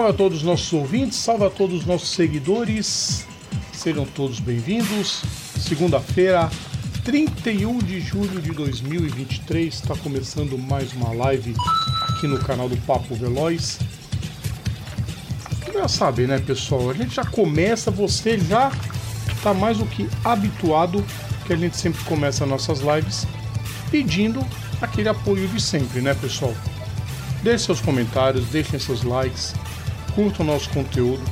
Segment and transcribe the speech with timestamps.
[0.00, 3.26] Salve a todos os nossos ouvintes, salve a todos os nossos seguidores.
[3.70, 5.20] Sejam todos bem-vindos.
[5.58, 6.48] Segunda-feira,
[7.04, 11.54] 31 de julho de 2023, está começando mais uma live
[12.08, 13.78] aqui no canal do Papo Veloz.
[15.70, 16.88] Já sabe, né, pessoal?
[16.88, 18.72] A gente já começa, você já
[19.30, 21.04] está mais do que habituado
[21.46, 23.26] que a gente sempre começa nossas lives
[23.90, 24.42] pedindo
[24.80, 26.54] aquele apoio de sempre, né, pessoal?
[27.42, 29.54] Deixe seus comentários, deixem seus likes,
[30.14, 31.22] curtam o nosso conteúdo,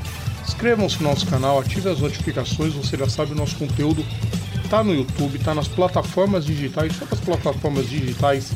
[0.46, 4.05] inscrevam-se no nosso canal, ative as notificações, você já sabe o nosso conteúdo
[4.69, 8.52] tá no YouTube, tá nas plataformas digitais, só as plataformas digitais,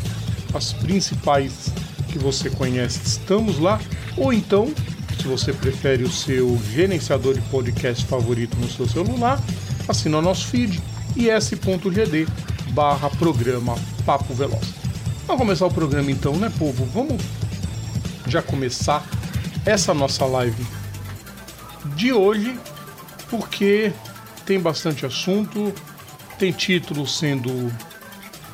[0.52, 1.72] as principais
[2.08, 3.80] que você conhece, estamos lá,
[4.16, 4.72] ou então,
[5.18, 9.40] se você prefere o seu gerenciador de podcast favorito no seu celular,
[9.88, 10.82] assina o nosso feed
[11.16, 12.26] is.gd
[12.72, 14.74] barra programa Papo Veloz.
[15.26, 16.84] Vamos começar o programa então, né, povo?
[16.92, 17.22] Vamos
[18.26, 19.06] já começar
[19.64, 20.66] essa nossa live
[21.94, 22.58] de hoje,
[23.30, 23.92] porque
[24.44, 25.72] tem bastante assunto,
[26.38, 27.72] tem título sendo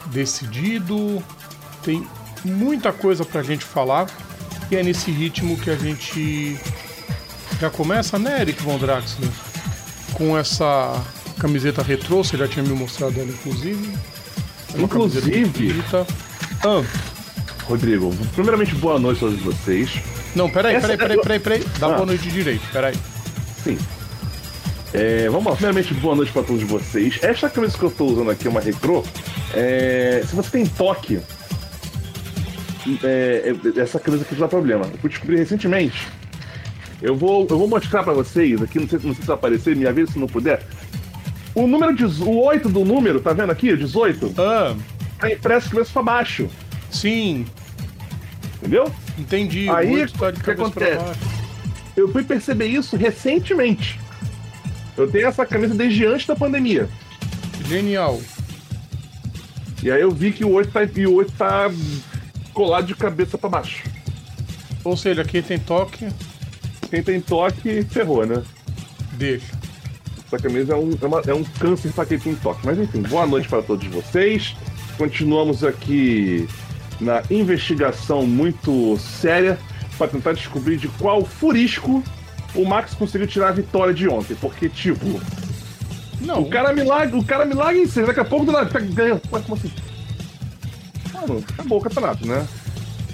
[0.06, 1.22] decidido,
[1.82, 2.06] tem
[2.44, 4.06] muita coisa pra gente falar
[4.70, 6.58] e é nesse ritmo que a gente
[7.60, 9.30] já começa, né, Eric Von Draxler?
[10.12, 11.02] Com essa
[11.38, 13.94] camiseta retrô, você já tinha me mostrado ela, inclusive.
[14.74, 16.84] É inclusive, ah.
[17.64, 19.90] Rodrigo, primeiramente, boa noite a todos vocês.
[20.34, 21.64] Não, peraí, peraí, peraí, peraí, peraí.
[21.78, 21.94] Dá ah.
[21.94, 22.94] boa noite direito, peraí.
[23.62, 23.78] Sim.
[24.92, 27.18] É, vamos lá, primeiramente, boa noite para todos vocês.
[27.22, 29.04] Esta camisa que eu estou usando aqui é uma retrô.
[29.52, 31.20] É, se você tem toque,
[33.02, 34.86] é, é essa camisa aqui dá problema.
[35.02, 36.08] Eu descobri recentemente.
[37.02, 39.76] Eu vou, eu vou mostrar para vocês aqui, não sei, não sei se vai aparecer,
[39.76, 40.62] me avisa se não puder.
[41.54, 43.76] O número de, o 8 do número, tá vendo aqui?
[43.76, 44.34] 18?
[44.38, 44.74] Ah.
[45.18, 46.48] Tá impresso cabeça para baixo.
[46.90, 47.46] Sim.
[48.58, 48.92] Entendeu?
[49.16, 49.68] Entendi.
[49.68, 51.18] Aí, o que acontece?
[51.96, 53.98] Eu fui perceber isso recentemente.
[54.96, 56.88] Eu tenho essa camisa desde antes da pandemia.
[57.66, 58.20] Genial.
[59.82, 61.70] E aí eu vi que o 8 tá, o 8 tá
[62.52, 63.84] colado de cabeça para baixo.
[64.82, 66.08] Ou seja, quem tem toque.
[66.90, 68.42] Quem tem toque, ferrou, né?
[69.12, 69.52] Deixa.
[70.26, 72.64] Essa camisa é um, é, uma, é um câncer para quem tem toque.
[72.64, 74.56] Mas enfim, boa noite para todos vocês.
[74.96, 76.48] Continuamos aqui
[77.00, 79.58] na investigação muito séria
[79.96, 82.02] para tentar descobrir de qual furisco
[82.54, 84.34] o Max conseguiu tirar a vitória de ontem.
[84.36, 85.20] Porque, tipo.
[86.20, 86.42] Não.
[86.42, 88.02] O cara milagre, o cara milagre em si.
[88.02, 89.20] Daqui a pouco do nada ganha.
[89.30, 89.72] Mas como assim?
[91.12, 92.46] Mano, acabou o campeonato, né?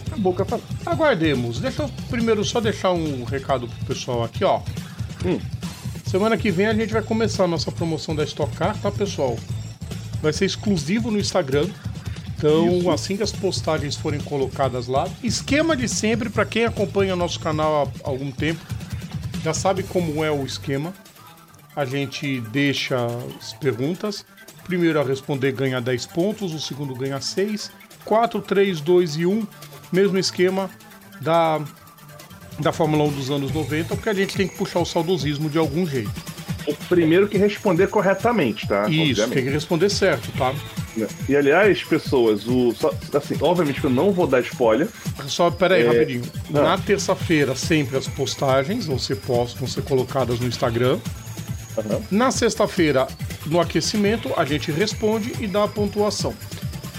[0.06, 0.68] Acabou o campeonato.
[0.86, 1.60] Aguardemos.
[1.60, 4.60] Deixa eu primeiro só deixar um recado pro pessoal aqui, ó.
[5.24, 5.38] Hum.
[6.06, 9.36] Semana que vem a gente vai começar a nossa promoção da Stock Car, tá, pessoal?
[10.22, 11.68] Vai ser exclusivo no Instagram.
[12.44, 12.90] Então, Isso.
[12.90, 17.90] assim que as postagens forem colocadas lá, esquema de sempre, para quem acompanha nosso canal
[18.04, 18.60] há algum tempo,
[19.42, 20.92] já sabe como é o esquema.
[21.74, 22.98] A gente deixa
[23.40, 24.26] as perguntas.
[24.60, 27.70] O primeiro a responder ganha 10 pontos, o segundo ganha 6.
[28.04, 29.46] 4, 3, 2 e 1,
[29.90, 30.68] mesmo esquema
[31.22, 31.62] da,
[32.60, 35.56] da Fórmula 1 dos anos 90, porque a gente tem que puxar o saudosismo de
[35.56, 36.12] algum jeito.
[36.66, 38.86] O primeiro que responder corretamente, tá?
[38.86, 39.34] Isso, Obviamente.
[39.34, 40.54] tem que responder certo, tá?
[41.28, 42.74] E aliás, pessoas, o,
[43.16, 44.88] assim, obviamente que eu não vou dar spoiler.
[45.26, 45.86] Só, peraí, é...
[45.86, 46.22] rapidinho.
[46.54, 46.62] Ah.
[46.62, 50.98] Na terça-feira, sempre as postagens vão ser postas, vão ser colocadas no Instagram.
[51.76, 52.02] Uhum.
[52.10, 53.08] Na sexta-feira,
[53.46, 56.34] no aquecimento, a gente responde e dá a pontuação.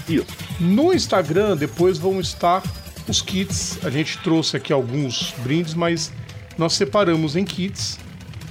[0.08, 0.26] Isso.
[0.60, 2.62] No Instagram, depois vão estar
[3.08, 3.78] os kits.
[3.84, 6.12] A gente trouxe aqui alguns brindes, mas
[6.58, 7.98] nós separamos em kits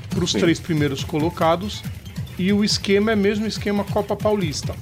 [0.10, 1.84] para os três primeiros colocados.
[2.38, 4.76] E o esquema é mesmo esquema Copa Paulista.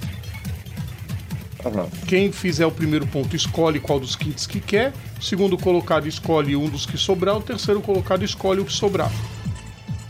[1.66, 1.88] Uhum.
[2.08, 4.94] Quem fizer o primeiro ponto escolhe qual dos kits que quer.
[5.20, 7.38] O segundo colocado escolhe um dos que sobrar.
[7.38, 9.12] O terceiro colocado escolhe o que sobrar.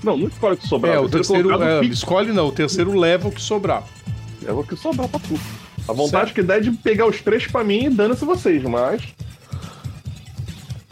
[0.03, 0.95] Não, não escolhe o que sobrar.
[0.95, 2.47] É, o terceiro, terceiro é, escolhe não.
[2.47, 3.83] O terceiro leva o que sobrar.
[4.41, 5.41] Leva o que sobrar pra tudo.
[5.87, 6.33] A vontade certo.
[6.35, 9.01] que dá é de pegar os três pra mim e dando-se vocês, mas.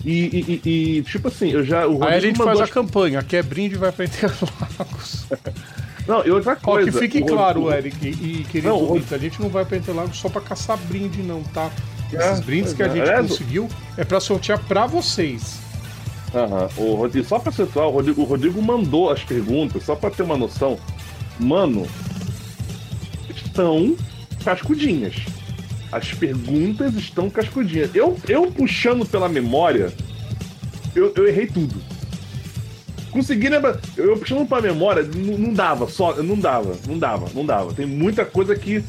[0.04, 1.88] E, e, e, tipo assim, eu já.
[1.88, 5.26] O Aí a gente faz a campanha, quer brinde vai pra Interlagos.
[6.08, 6.90] Não, e outra coisa.
[6.90, 7.74] Ó, que fique claro, o...
[7.74, 11.22] Eric e querido não, ouvinte, a gente não vai pra Interlagos só pra caçar brinde,
[11.22, 11.70] não, tá?
[12.12, 12.90] Esses é, brindes que a é.
[12.90, 15.60] gente é, conseguiu é pra sortear pra vocês.
[16.34, 16.70] Aham.
[16.78, 20.24] O Rodrigo, só pra situar, o Rodrigo, o Rodrigo mandou as perguntas, só pra ter
[20.24, 20.80] uma noção.
[21.40, 21.88] Mano,
[23.30, 23.96] estão
[24.44, 25.16] cascudinhas.
[25.92, 27.94] As perguntas estão cascudinhas.
[27.94, 29.94] Eu, eu puxando pela memória,
[30.96, 31.82] eu, eu errei tudo.
[33.12, 33.80] Consegui lembrar.
[33.98, 36.16] Eu, eu puxando pra memória, não, não, dava, só.
[36.22, 37.74] Não dava, não dava, não dava.
[37.74, 38.84] Tem muita coisa que,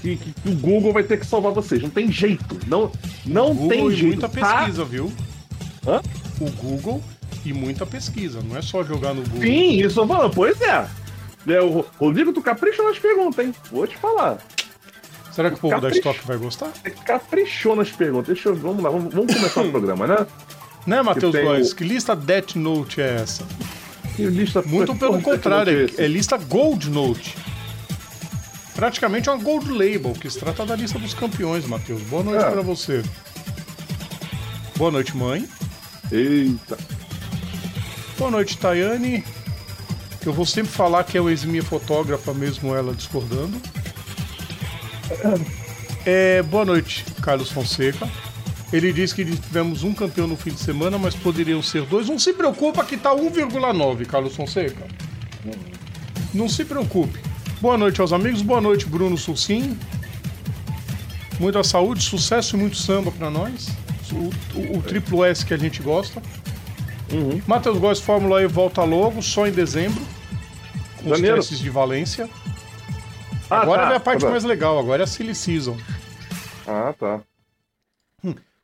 [0.00, 1.82] que, que o Google vai ter que salvar vocês.
[1.82, 2.58] Não tem jeito.
[2.66, 2.90] Não,
[3.26, 4.06] não tem jeito.
[4.06, 4.88] muita pesquisa, tá?
[4.88, 5.12] viu?
[5.86, 6.00] Hã?
[6.40, 7.02] O Google
[7.44, 8.40] e muita pesquisa.
[8.42, 9.42] Não é só jogar no Google.
[9.42, 10.86] Sim, isso eu falo, pois é.
[11.48, 13.54] é o Rodrigo, tu capricha nas perguntas, hein?
[13.70, 14.38] Vou te falar.
[15.32, 15.88] Será que o povo da.
[15.90, 16.70] Stock vai gostar?
[17.04, 18.28] Caprichou nas perguntas.
[18.28, 18.54] Deixa eu.
[18.54, 20.26] Vamos lá, vamos, vamos começar o programa, né?
[20.86, 21.72] Né, Matheus Góes?
[21.72, 23.44] o- Que lista Death Note é essa?
[24.16, 27.34] Que lista Muito pelo porra, contrário, é, é lista Gold Note.
[28.74, 32.02] Praticamente uma Gold Label, que se trata da lista dos campeões, Matheus.
[32.02, 32.50] Boa noite É.
[32.50, 33.02] pra você.
[34.76, 35.48] Boa noite, mãe.
[36.12, 36.76] Eita.
[38.18, 39.24] Boa noite, Tayane.
[40.24, 43.60] Eu vou sempre falar que é o eximia fotógrafa, mesmo ela discordando.
[46.04, 48.08] É, boa noite, Carlos Fonseca.
[48.74, 52.08] Ele diz que tivemos um campeão no fim de semana, mas poderiam ser dois.
[52.08, 54.84] Não se preocupa que tá 1,9, Carlos Fonseca.
[56.34, 57.20] Não se preocupe.
[57.60, 59.78] Boa noite aos amigos, boa noite, Bruno Sulcim.
[61.38, 63.68] Muita saúde, sucesso e muito samba pra nós.
[64.12, 66.20] O, o- o triplo S que a gente gosta.
[67.12, 67.40] Uhum.
[67.46, 70.02] Matheus Góes Fórmula E volta logo, só em dezembro.
[70.96, 71.36] Com os Janeiro.
[71.36, 72.28] testes de Valência.
[73.48, 74.30] Ah, agora tá, vem a parte tá.
[74.30, 75.76] mais legal, agora é a Silly Season.
[76.66, 77.20] Ah, tá.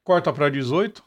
[0.04, 1.04] Corta pra 18,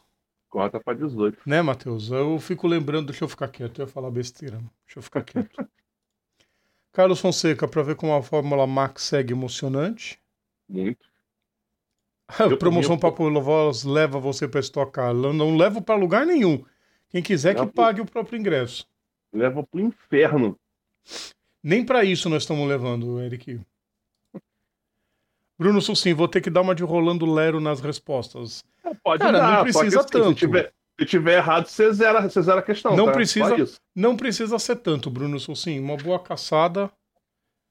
[0.48, 1.42] Corta pra 18.
[1.44, 2.10] né, Matheus?
[2.10, 4.58] Eu fico lembrando, deixa eu ficar quieto, eu ia falar besteira.
[4.86, 5.50] Deixa eu ficar quieto.
[6.92, 10.22] Carlos Fonseca, pra ver como a Fórmula Max segue emocionante.
[10.68, 11.04] Muito.
[12.28, 15.12] A promoção Papo Voz leva você pra estocar.
[15.12, 16.64] Não levo pra lugar nenhum.
[17.08, 18.88] Quem quiser que pague o próprio ingresso.
[19.32, 20.58] Leva pro inferno.
[21.62, 23.60] Nem pra isso nós estamos levando, Eric.
[25.58, 28.64] Bruno Sucim, vou ter que dar uma de Rolando Lero nas respostas.
[28.84, 30.28] É, Pode Cara, dar, não precisa que, assim, tanto.
[30.30, 32.96] Se tiver, se tiver errado, você zera, você zera a questão.
[32.96, 33.12] Não tá?
[33.12, 33.78] precisa-.
[33.94, 35.78] Não precisa ser tanto, Bruno Sucim.
[35.78, 36.90] Uma boa caçada,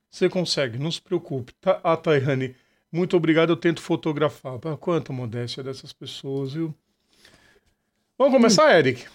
[0.10, 1.54] você consegue, não se preocupe.
[1.60, 2.56] Tá, ah, Tayane,
[2.92, 4.60] muito obrigado, eu tento fotografar.
[4.66, 6.74] Ah, Quanta modéstia dessas pessoas, viu?
[8.18, 9.06] Vamos começar, Eric?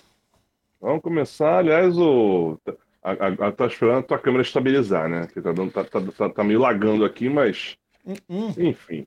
[0.81, 2.59] Vamos começar, aliás, o.
[3.03, 5.27] A, a, a- tá esperando a tua câmera estabilizar, né?
[5.33, 7.77] Que tá, dando, tá, tá, tá, tá meio lagando aqui, mas.
[8.07, 8.55] Hum, hum.
[8.57, 9.07] Enfim.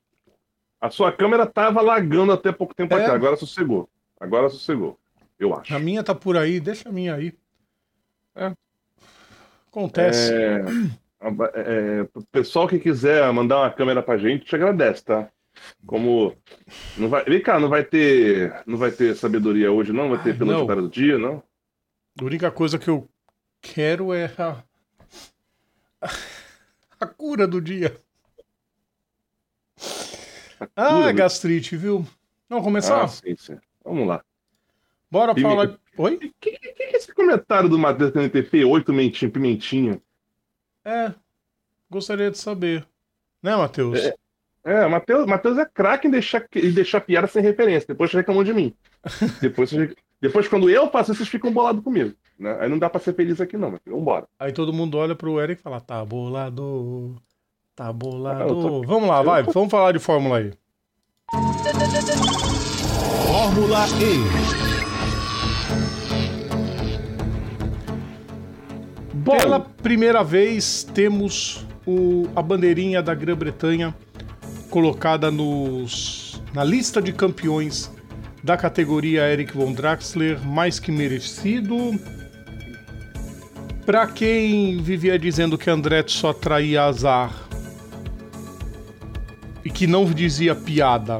[0.79, 2.97] A sua câmera tava lagando até pouco tempo É.
[2.97, 3.13] atrás.
[3.15, 3.89] Agora sossegou.
[4.19, 4.97] Agora sossegou.
[5.39, 5.73] Eu acho.
[5.75, 7.33] A minha tá por aí, deixa a minha aí.
[8.35, 8.53] É.
[9.67, 10.33] Acontece.
[10.33, 10.61] É,
[11.55, 15.29] é, o pessoal que quiser mandar uma câmera pra gente, te agradece, tá?
[15.85, 16.35] Como.
[16.97, 18.63] Não vai, vem cá, não vai ter.
[18.65, 20.09] Não vai ter sabedoria hoje, não?
[20.09, 20.65] Vai ter Ai, pelo não.
[20.65, 21.43] do dia, não?
[22.19, 23.07] A única coisa que eu
[23.61, 24.63] quero é a.
[26.99, 27.99] A cura do dia.
[30.75, 32.05] Ah, do- gastrite, viu?
[32.49, 33.03] Vamos começar?
[33.03, 33.57] Ah, sim, sim.
[33.83, 34.23] Vamos lá.
[35.09, 35.77] Bora Pime- falar.
[35.97, 36.15] Oi?
[36.15, 38.63] O que, que, que é esse comentário do Matheus TNTP?
[38.65, 40.01] Oito pimentinha, pimentinha.
[40.85, 41.13] É.
[41.89, 42.85] Gostaria de saber.
[43.43, 43.99] Né, Matheus?
[43.99, 44.15] É.
[44.63, 47.87] É, Matheus, Matheus é craque em deixar, em deixar piada sem referência.
[47.87, 48.73] Depois reclamam de mim.
[49.41, 49.71] Depois,
[50.21, 52.13] depois, quando eu faço, vocês ficam bolados comigo.
[52.37, 52.55] Né?
[52.59, 53.71] Aí não dá pra ser feliz aqui, não.
[53.71, 54.27] Mas vambora.
[54.37, 57.15] Aí todo mundo olha pro Eric e fala: tá bolado.
[57.75, 58.43] Tá bolado.
[58.43, 59.43] Ah, tô- Vamos lá, vai.
[59.43, 60.51] tô- Vamos falar de Fórmula aí.
[63.27, 64.51] Fórmula E.
[69.13, 73.93] Bom, Pela primeira vez temos o- a bandeirinha da Grã-Bretanha
[74.69, 77.91] colocada nos, na lista de campeões
[78.43, 81.99] da categoria Eric Von Draxler, mais que merecido.
[83.85, 87.47] Pra quem vivia dizendo que Andretti só traía azar
[89.63, 91.19] e que não dizia piada,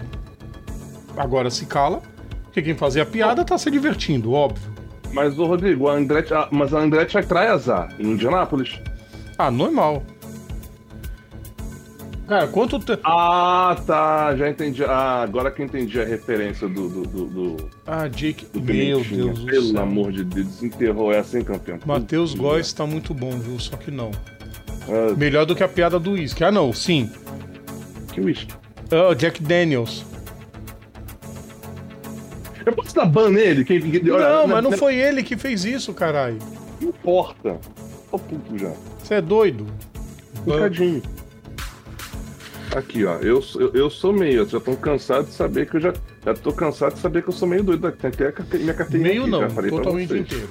[1.17, 2.01] agora se cala.
[2.43, 4.69] Porque quem fazia piada tá se divertindo, óbvio.
[5.13, 8.77] mas o Rodrigo, a Andretti, a- mas a Andretti atrai azar em Indianápolis.
[9.38, 10.03] Ah, normal.
[12.27, 13.01] Cara, quanto tempo.
[13.03, 14.33] Ah, tá.
[14.38, 14.83] Já entendi.
[14.86, 18.45] Ah, agora que eu entendi a referência do, do, do, do, Ah, Jake.
[18.53, 19.01] do Meu.
[19.03, 19.81] Deus do Pelo céu.
[19.81, 21.79] amor de Deus, desenterrou essa, hein, campeão?
[21.86, 23.60] Matheus Góes tá muito bom, viu?
[23.60, 24.12] Só que não.
[24.88, 26.41] Ah, Melhor do que a piada do uísque.
[26.43, 27.10] Ah, não, sim.
[28.12, 28.53] Que uísque.
[28.91, 30.06] Ah, Jack Daniels.
[32.65, 33.63] Eu posso dar ban nele?
[33.65, 36.38] Quem, quem- olha, Não, mas não não foi ele que fez isso, caralho.
[36.82, 37.58] importa.
[38.12, 38.72] Tô puto já.
[39.01, 39.65] Você é doido.
[40.41, 41.01] Um bocadinho.
[42.75, 43.15] Aqui, ó.
[43.15, 44.39] Eu, sou- eu, eu sou meio.
[44.41, 45.94] Eu já tô cansado de saber que eu já.
[46.25, 47.91] Já tô cansado de saber que eu sou meio doido.
[47.94, 50.50] Tem até a minha carteirinha Meio aqui, não, já falei pra totalmente inteiro.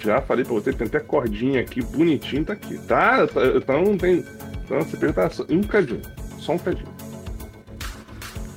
[0.00, 2.78] Já falei pra você, tem até cordinha aqui, bonitinho, tá aqui.
[2.78, 3.26] Tá?
[3.26, 4.24] Tá- Então não tem.
[4.64, 6.02] Então você pergunta um cadinho.
[6.48, 6.88] Só um cadinho.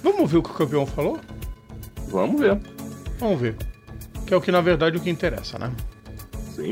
[0.02, 1.20] Vamos ver o que o campeão falou?
[2.08, 2.58] Vamos ver.
[3.20, 3.58] Vamos ver.
[4.26, 5.70] Que é o que, na verdade, o que interessa, né?
[6.56, 6.72] Sim.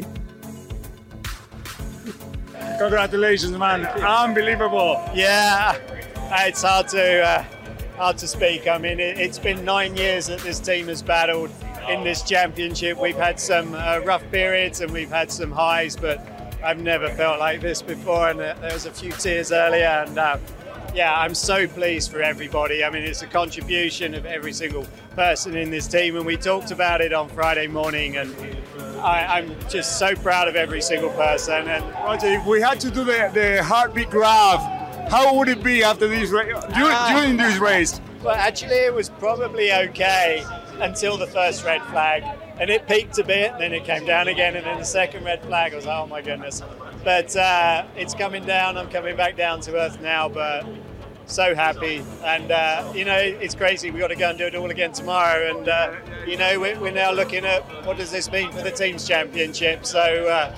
[2.78, 3.82] Congratulations, man!
[4.30, 4.98] Unbelievable.
[5.14, 5.76] Yeah,
[6.48, 7.44] it's hard to uh,
[7.98, 8.70] hard to speak.
[8.70, 11.52] I mean, it, it's been nine years that this team has battled.
[11.90, 12.98] in this championship.
[12.98, 16.20] We've had some uh, rough periods and we've had some highs, but
[16.64, 18.30] I've never felt like this before.
[18.30, 20.38] And uh, there was a few tears earlier, and uh,
[20.94, 22.84] yeah, I'm so pleased for everybody.
[22.84, 26.72] I mean, it's a contribution of every single person in this team, and we talked
[26.72, 28.36] about it on Friday morning, and
[29.00, 31.68] I, am just so proud of every single person.
[31.68, 34.62] And Roger, if we had to do the, the heartbeat graph,
[35.10, 38.00] how would it be after this race, during, uh, during this race?
[38.24, 40.44] Well, actually, it was probably okay
[40.80, 42.24] until the first red flag,
[42.60, 45.24] and it peaked a bit, and then it came down again, and then the second
[45.24, 46.62] red flag I was, oh my goodness.
[47.04, 48.78] But uh, it's coming down.
[48.78, 50.66] I'm coming back down to earth now, but
[51.26, 52.04] so happy.
[52.24, 53.92] And, uh, you know, it's crazy.
[53.92, 55.56] We've got to go and do it all again tomorrow.
[55.56, 55.96] And, uh,
[56.28, 59.86] you know, we're, we're, now looking at what does this mean for the team's championship.
[59.86, 60.56] So uh,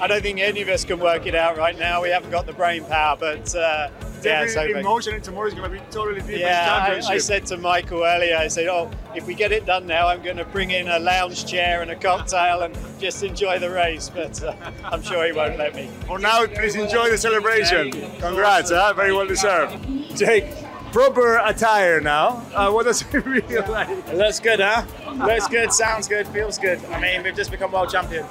[0.00, 2.02] I don't think any of us can work it out right now.
[2.02, 3.54] We haven't got the brain power, but
[4.26, 6.40] uh, yeah, so emotion tomorrow is going to be totally different.
[6.40, 9.86] Yeah, I, I, said to Michael earlier, I said, oh, if we get it done
[9.86, 13.58] now, I'm going to bring in a lounge chair and a cocktail and just enjoy
[13.58, 14.08] the race.
[14.08, 14.54] But uh,
[14.84, 15.88] I'm sure he won't let me.
[16.06, 17.90] For now, please enjoy the celebration.
[18.18, 18.92] Congrats, huh?
[18.94, 19.84] very well deserved.
[20.16, 20.46] Jake,
[20.92, 22.44] proper attire now.
[22.54, 23.88] Uh, what does it feel like?
[23.88, 24.84] It looks good, huh?
[25.26, 26.84] looks good, sounds good, feels good.
[26.86, 28.24] I mean, we've just become world champion.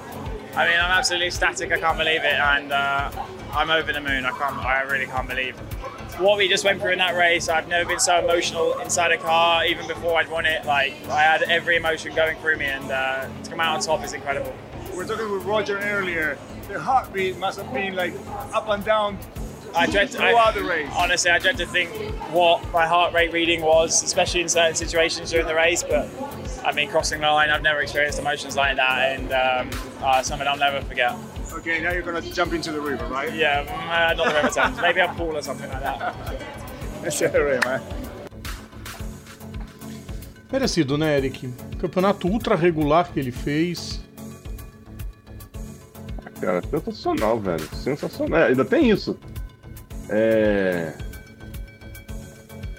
[0.55, 1.71] I mean, I'm absolutely ecstatic.
[1.71, 3.09] I can't believe it, and uh,
[3.53, 4.25] I'm over the moon.
[4.25, 4.57] I can't.
[4.57, 5.55] I really can't believe
[6.19, 7.49] what we just went through in that race.
[7.49, 10.65] I've never been so emotional inside a car, even before I'd won it.
[10.65, 14.03] Like I had every emotion going through me, and uh, to come out on top
[14.03, 14.53] is incredible.
[14.93, 16.37] We are talking with Roger earlier.
[16.67, 18.13] The heartbeat must have been like
[18.53, 19.17] up and down
[19.75, 20.89] I dread to, I, the race.
[20.95, 21.89] Honestly, I dread to think
[22.31, 25.83] what my heart rate reading was, especially in certain situations during the race.
[25.83, 26.09] But
[26.63, 30.47] I mean, crossing the line, I've never experienced emotions like that, and um, uh, something
[30.47, 31.15] I'll never forget.
[31.63, 33.33] Okay, now you're going to jump into the river, right?
[33.33, 34.81] Yeah, uh, not the river Thames.
[34.81, 36.13] Maybe a pool or something like that.
[37.01, 37.81] Let's the man.
[40.51, 41.47] Merecido, né, Eric?
[41.79, 44.01] Campeonato ultra regular que ele fez.
[46.41, 47.69] Cara, sensacional, velho.
[47.73, 48.41] Sensacional.
[48.41, 49.17] É, ainda tem isso.
[50.09, 50.91] É...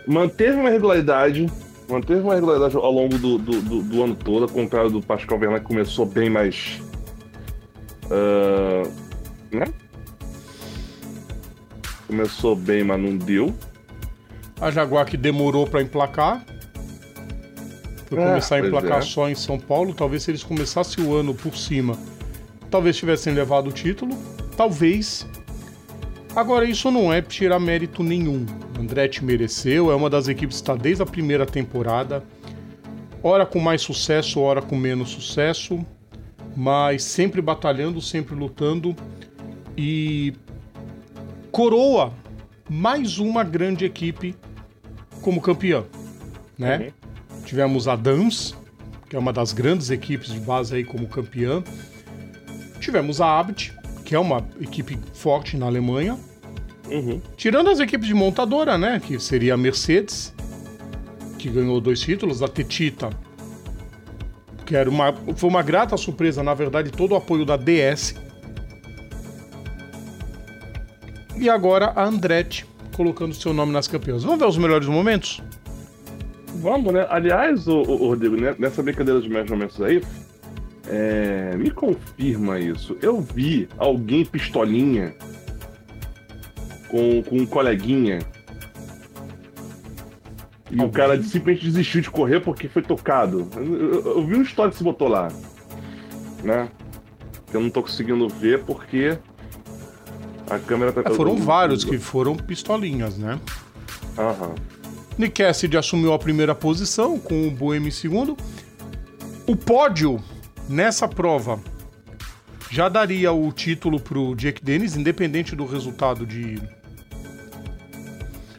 [0.07, 1.51] Manteve uma regularidade
[1.89, 5.39] manteve uma regularidade ao longo do, do, do, do ano todo, ao contrário do Pascal
[5.39, 6.84] Verlaine que começou bem mais.
[8.07, 8.91] Uh,
[9.51, 9.67] né?
[12.07, 13.55] Começou bem, mas não deu.
[14.61, 16.45] A Jaguar que demorou para emplacar.
[18.07, 19.03] Foi é, começar a emplacar é.
[19.03, 19.95] só em São Paulo.
[19.95, 21.99] Talvez se eles começassem o ano por cima,
[22.71, 24.17] talvez tivessem levado o título.
[24.57, 25.27] Talvez
[26.35, 28.45] Agora, isso não é tirar mérito nenhum.
[28.79, 32.25] Andretti mereceu, é uma das equipes que está desde a primeira temporada,
[33.23, 35.87] ora com mais sucesso, ora com menos sucesso,
[36.57, 38.95] mas sempre batalhando, sempre lutando
[39.77, 40.35] e
[41.51, 42.13] coroa
[42.69, 44.35] mais uma grande equipe
[45.21, 45.85] como campeã,
[46.59, 46.79] né?
[46.79, 47.43] Uhum.
[47.45, 48.55] Tivemos a Dams,
[49.09, 51.63] que é uma das grandes equipes de base aí como campeã.
[52.81, 53.73] Tivemos a Abt,
[54.05, 56.19] que é uma equipe forte na Alemanha.
[56.91, 57.21] Uhum.
[57.37, 59.01] Tirando as equipes de montadora, né?
[59.05, 60.35] Que seria a Mercedes,
[61.39, 63.11] que ganhou dois títulos, a Tetita,
[64.65, 68.15] que era uma, foi uma grata surpresa, na verdade, todo o apoio da DS.
[71.37, 74.23] E agora a Andretti colocando seu nome nas campeãs.
[74.23, 75.43] Vamos ver os melhores momentos?
[76.57, 77.07] Vamos, né?
[77.11, 78.55] Aliás, o, o Rodrigo, né?
[78.59, 80.01] nessa brincadeira de melhores momentos aí,
[80.89, 82.97] é, me confirma isso.
[83.03, 85.15] Eu vi alguém pistolinha
[86.89, 88.21] com, com um coleguinha.
[90.75, 93.49] E o cara simplesmente desistiu de correr porque foi tocado.
[93.57, 95.29] Eu, eu, eu vi uma história que se botou lá.
[96.43, 96.69] Né?
[97.53, 99.17] Eu não tô conseguindo ver porque
[100.51, 101.03] a câmera tá.
[101.05, 103.39] É, foram vários que foram pistolinhas, né?
[104.19, 104.55] Aham.
[105.17, 108.37] Nick Cassidy assumiu a primeira posição com o Boemi em segundo.
[109.47, 110.21] O pódio
[110.69, 111.61] nessa prova
[112.69, 116.61] já daria o título pro Jake Dennis, independente do resultado de.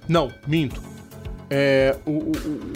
[0.07, 0.94] Não, minto.
[1.49, 2.73] É, o, o, o,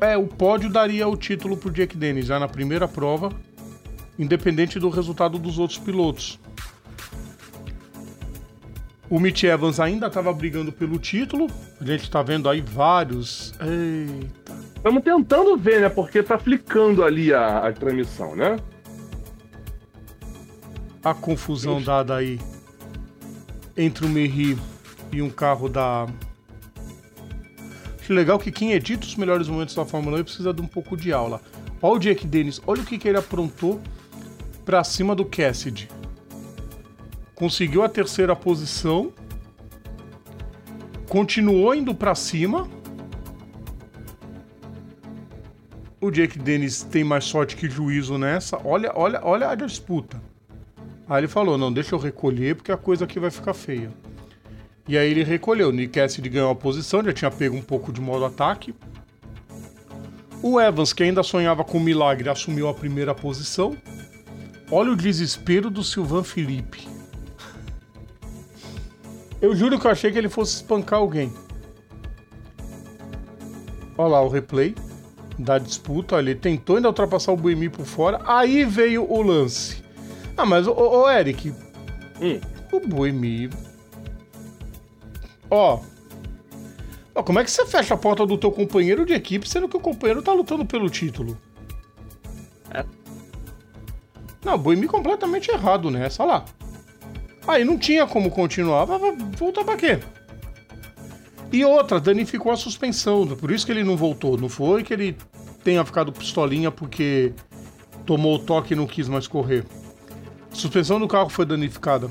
[0.00, 3.30] é, o pódio daria o título pro Jake Dennis já na primeira prova,
[4.18, 6.38] independente do resultado dos outros pilotos.
[9.08, 11.46] O Mitch Evans ainda estava brigando pelo título.
[11.80, 13.54] A gente está vendo aí vários.
[13.60, 14.52] Eita.
[14.76, 15.88] Estamos tentando ver, né?
[15.88, 18.56] Porque tá flicando ali a, a transmissão, né?
[21.04, 21.86] A confusão Ixi.
[21.86, 22.40] dada aí
[23.76, 24.58] entre o Merri
[25.12, 26.06] e um carro da.
[28.06, 30.96] Acho legal que quem edita os melhores momentos da Fórmula 1 precisa de um pouco
[30.96, 31.42] de aula.
[31.82, 33.80] Olha o Jake Dennis, olha o que, que ele aprontou
[34.64, 35.88] pra cima do Cassidy
[37.36, 39.12] conseguiu a terceira posição,
[41.06, 42.66] continuou indo para cima.
[46.00, 48.58] O Jake Dennis tem mais sorte que juízo nessa.
[48.64, 50.20] Olha, olha, olha a disputa.
[51.08, 53.90] Aí ele falou: não, deixa eu recolher porque a coisa aqui vai ficar feia.
[54.88, 55.68] E aí ele recolheu.
[55.68, 58.74] O Nick Cassidy ganhou a posição, já tinha pego um pouco de modo ataque.
[60.42, 63.76] O Evans, que ainda sonhava com o milagre, assumiu a primeira posição.
[64.70, 66.86] Olha o desespero do Silvan Felipe.
[69.40, 71.32] Eu juro que eu achei que ele fosse espancar alguém.
[73.98, 74.74] Olha lá o replay
[75.38, 76.18] da disputa.
[76.18, 78.20] Ele tentou ainda ultrapassar o Buemi por fora.
[78.24, 79.82] Aí veio o lance.
[80.36, 81.52] Ah, mas, ô, ô Eric.
[82.20, 82.40] Hum.
[82.72, 83.50] O Buemi.
[85.50, 85.80] Ó.
[87.14, 89.76] Ó, Como é que você fecha a porta do teu companheiro de equipe sendo que
[89.76, 91.38] o companheiro tá lutando pelo título?
[92.70, 92.84] É.
[94.44, 96.44] Não, Buemi completamente errado nessa, olha lá.
[97.46, 98.98] Aí não tinha como continuar, vai
[99.36, 100.00] voltar pra quê?
[101.52, 104.36] E outra, danificou a suspensão, por isso que ele não voltou.
[104.36, 105.16] Não foi que ele
[105.62, 107.32] tenha ficado pistolinha porque
[108.04, 109.64] tomou o toque e não quis mais correr.
[110.50, 112.10] A suspensão do carro foi danificada.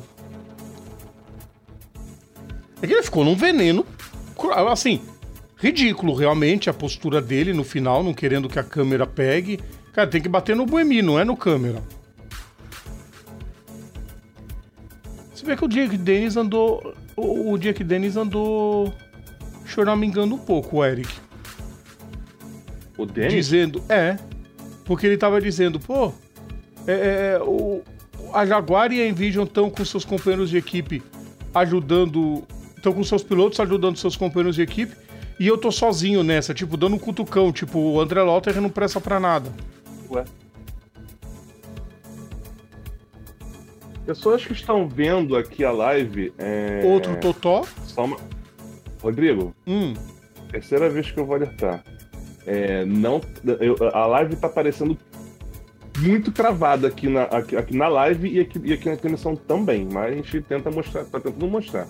[2.85, 3.83] É que ele ficou num veneno,
[4.69, 5.01] assim,
[5.57, 9.59] ridículo realmente a postura dele no final, não querendo que a câmera pegue.
[9.91, 11.81] Cara, tem que bater no Buemi, não é no câmera.
[15.33, 16.93] Você vê que o Jake Dennis andou.
[17.15, 18.93] O, o Jake Dennis andou
[19.65, 21.09] choramingando um pouco, o Eric.
[22.95, 23.33] O Dennis?
[23.33, 24.15] Dizendo, é.
[24.83, 26.13] Porque ele tava dizendo, pô,
[26.85, 27.81] é, é, o,
[28.31, 31.01] a Jaguar e a Envision estão com seus companheiros de equipe
[31.51, 32.43] ajudando.
[32.85, 34.95] Estão com seus pilotos ajudando seus companheiros de equipe.
[35.39, 37.51] E eu tô sozinho nessa, tipo, dando um cutucão.
[37.51, 39.51] Tipo, o André Lauter não presta pra nada.
[40.11, 40.23] Ué.
[44.05, 46.31] Pessoas que estão vendo aqui a live.
[46.37, 46.83] É...
[46.85, 47.65] Outro Totó.
[47.97, 48.17] Uma...
[49.01, 49.95] Rodrigo, Hum.
[50.51, 51.83] terceira vez que eu vou alertar.
[52.45, 53.19] É, não,
[53.59, 54.95] eu- a live tá parecendo
[55.97, 59.87] muito travada aqui na, aqui, aqui na live e aqui, e aqui na transmissão também,
[59.91, 61.87] mas a gente tenta mostrar, tá tentando mostrar.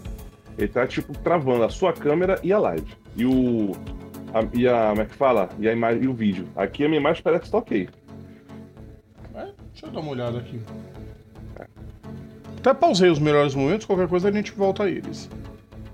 [0.58, 2.88] Ele tá tipo travando a sua câmera e a live.
[3.16, 3.74] E o.
[4.34, 4.90] a- e a.
[4.90, 5.50] Como é que fala?
[5.60, 6.48] E a imagem e o vídeo.
[6.56, 7.90] Aqui a minha imagem parece que tá ok.
[9.36, 10.60] É, deixa eu dar uma olhada aqui.
[12.60, 15.30] Até pausei os melhores momentos, qualquer coisa a gente volta a eles.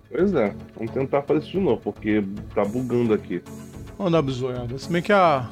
[0.09, 3.41] Pois é, vamos tentar fazer isso de novo, porque tá bugando aqui.
[3.97, 4.77] Vamos dar uma bisoiada.
[4.77, 5.49] Se bem que a.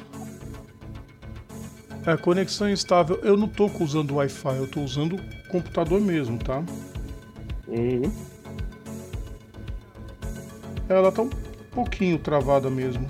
[2.06, 3.18] É, conexão instável.
[3.22, 6.62] Eu não tô usando Wi-Fi, eu tô usando o computador mesmo, tá?
[7.68, 8.10] Uhum.
[10.90, 11.30] Ela tá um
[11.70, 13.06] pouquinho travada mesmo.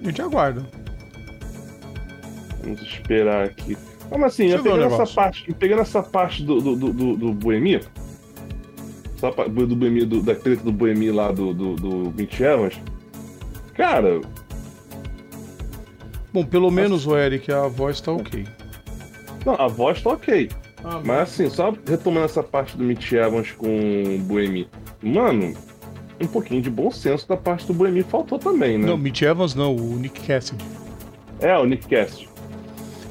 [0.00, 0.64] A gente aguarda.
[2.62, 3.76] Vamos esperar aqui.
[4.10, 7.32] Mas assim, eu um pegando essa parte, pegando essa parte do, do, do, do, do
[7.34, 7.80] Boemi,
[9.16, 12.80] essa pa- do Boemi, do, da treta do Boemi lá do, do, do Mitch Evans,
[13.74, 14.20] cara,
[16.32, 18.46] Bom, pelo menos, o Eric, a voz tá ok.
[19.44, 20.48] não, a voz tá ok.
[20.90, 23.66] Ah, Mas assim, só retomando essa parte do Mitch Evans com
[24.16, 24.68] o Boemi,
[25.02, 25.54] mano,
[26.18, 28.86] um pouquinho de bom senso da parte do Boemi faltou também, né?
[28.86, 30.64] Não, Mitch Evans não, o Nick Cassidy.
[31.40, 32.28] É, o Nick Cast.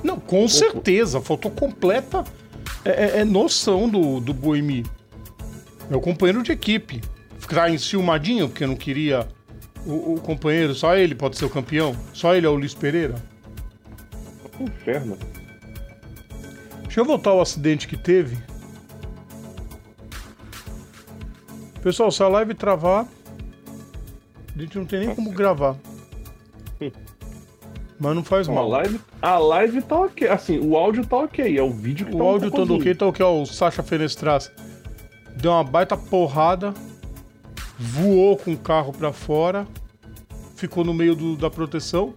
[0.04, 2.24] Não, com certeza, faltou completa
[2.84, 4.86] é, é- é noção do, do Boemi.
[5.90, 7.02] É o companheiro de equipe.
[7.40, 9.28] Ficar enciumadinho porque não queria
[9.86, 11.96] o, o companheiro, só ele pode ser o campeão?
[12.12, 13.16] Só ele é o Luiz Pereira?
[14.60, 15.18] Inferno.
[16.98, 18.40] Deixa eu voltar ao acidente que teve.
[21.84, 23.06] Pessoal, se a live travar,
[24.56, 25.76] a gente não tem nem como gravar.
[28.00, 28.70] Mas não faz Bom, a mal.
[28.70, 30.28] live, a live tá ok.
[30.28, 31.56] Assim, o áudio tá ok.
[31.56, 32.80] É o vídeo que tá O um áudio pouco todo ruim.
[32.82, 33.24] ok, tá ok.
[33.24, 34.52] Ó, o Sacha Fenestras
[35.36, 36.74] deu uma baita porrada,
[37.78, 39.68] voou com o carro pra fora,
[40.56, 42.16] ficou no meio do- da proteção.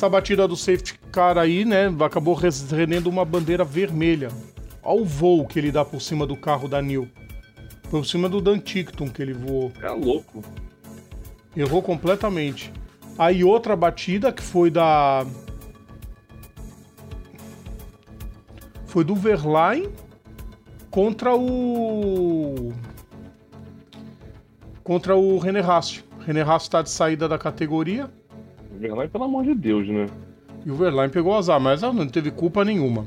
[0.00, 4.30] Essa batida do safety car aí, né, acabou rendendo uma bandeira vermelha.
[4.82, 7.06] Olha o voo que ele dá por cima do carro da Neil.
[7.90, 9.70] Por cima do Dan Tickton que ele voou.
[9.82, 10.42] É louco.
[11.54, 12.72] Errou completamente.
[13.18, 15.26] Aí outra batida que foi da.
[18.86, 19.90] Foi do Verlaine
[20.90, 22.72] contra o.
[24.82, 26.02] Contra o René Rast.
[26.20, 28.10] René Rast tá de saída da categoria
[28.80, 30.06] Verlaine, pelo amor de Deus, né?
[30.64, 33.06] e o Verlaine pegou azar, mas ela não teve culpa nenhuma.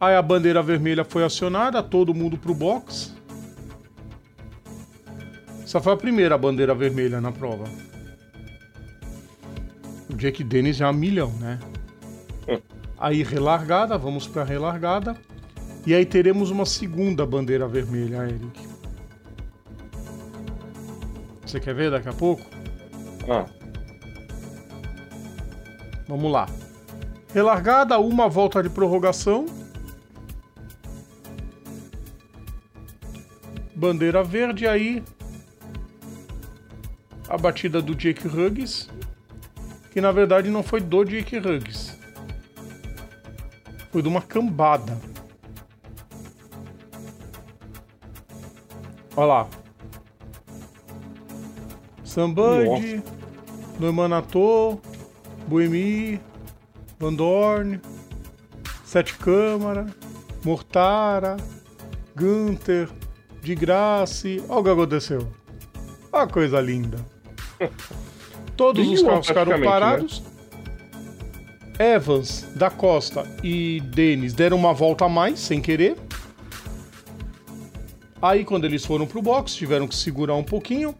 [0.00, 3.14] Aí a bandeira vermelha foi acionada, todo mundo pro box.
[5.62, 7.64] Essa foi a primeira bandeira vermelha na prova.
[10.08, 11.58] O Jake Dennis é um milhão, né?
[12.48, 12.60] Hum.
[12.98, 15.16] Aí relargada, vamos pra relargada.
[15.86, 18.68] E aí teremos uma segunda bandeira vermelha, Eric.
[21.44, 22.42] Você quer ver daqui a pouco?
[23.28, 23.44] Ah,
[26.08, 26.48] Vamos lá.
[27.34, 29.44] Relargada, uma volta de prorrogação.
[33.74, 35.04] Bandeira verde aí.
[37.28, 38.88] A batida do Jake Hughes.
[39.92, 41.98] Que na verdade não foi do Jake Hughes.
[43.92, 44.98] Foi de uma cambada.
[49.14, 49.48] Olha lá.
[52.02, 53.02] Samband,
[53.78, 54.78] Neumanator,
[55.46, 56.20] Boemi,
[56.98, 57.80] Van Dorn,
[58.84, 59.86] Sete Câmara,
[60.44, 61.36] Mortara,
[62.16, 62.88] Gunther,
[63.42, 64.42] De Grace.
[64.48, 65.28] Olha o que aconteceu.
[66.12, 66.98] Olha a coisa linda.
[68.56, 69.64] Todos os carros ficaram né?
[69.64, 70.22] parados.
[71.78, 75.96] Evans, Da Costa e Denis deram uma volta a mais, sem querer.
[78.20, 80.92] Aí, quando eles foram pro box, tiveram que segurar um pouquinho.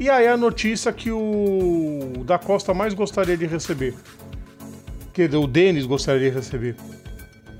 [0.00, 3.94] E aí, a notícia que o Da Costa mais gostaria de receber.
[5.12, 6.76] Que o Denis gostaria de receber.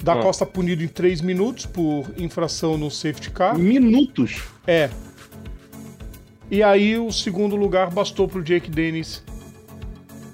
[0.03, 0.23] Da Ah.
[0.23, 3.59] Costa punido em 3 minutos por infração no safety car.
[3.59, 4.43] minutos.
[4.67, 4.89] É.
[6.51, 9.23] E aí o segundo lugar bastou pro Jake Dennis.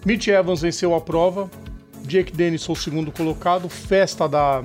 [0.04, 1.50] Mitch Evans venceu a prova.
[2.02, 3.68] Jake Dennis foi o segundo colocado.
[3.70, 4.62] Festa da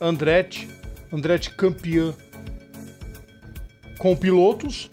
[0.00, 0.68] Andretti.
[1.12, 2.14] Andretti campeã
[3.98, 4.88] com pilotos.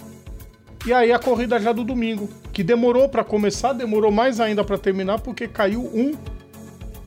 [0.85, 4.77] E aí a corrida já do domingo, que demorou para começar, demorou mais ainda para
[4.77, 6.13] terminar porque caiu um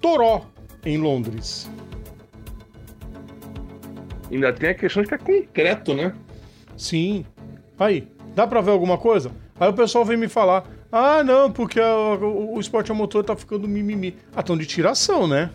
[0.01, 0.43] toró
[0.85, 1.71] em Londres.
[4.31, 6.15] Ainda tem a questão de que é concreto, né?
[6.77, 7.25] Sim.
[7.79, 9.33] Aí, dá pra ver alguma coisa?
[9.59, 13.25] Aí o pessoal vem me falar: ah, não, porque a- o, o esporte a motor
[13.25, 14.17] tá ficando mimimi.
[14.35, 15.51] Ah, tão de tiração, né?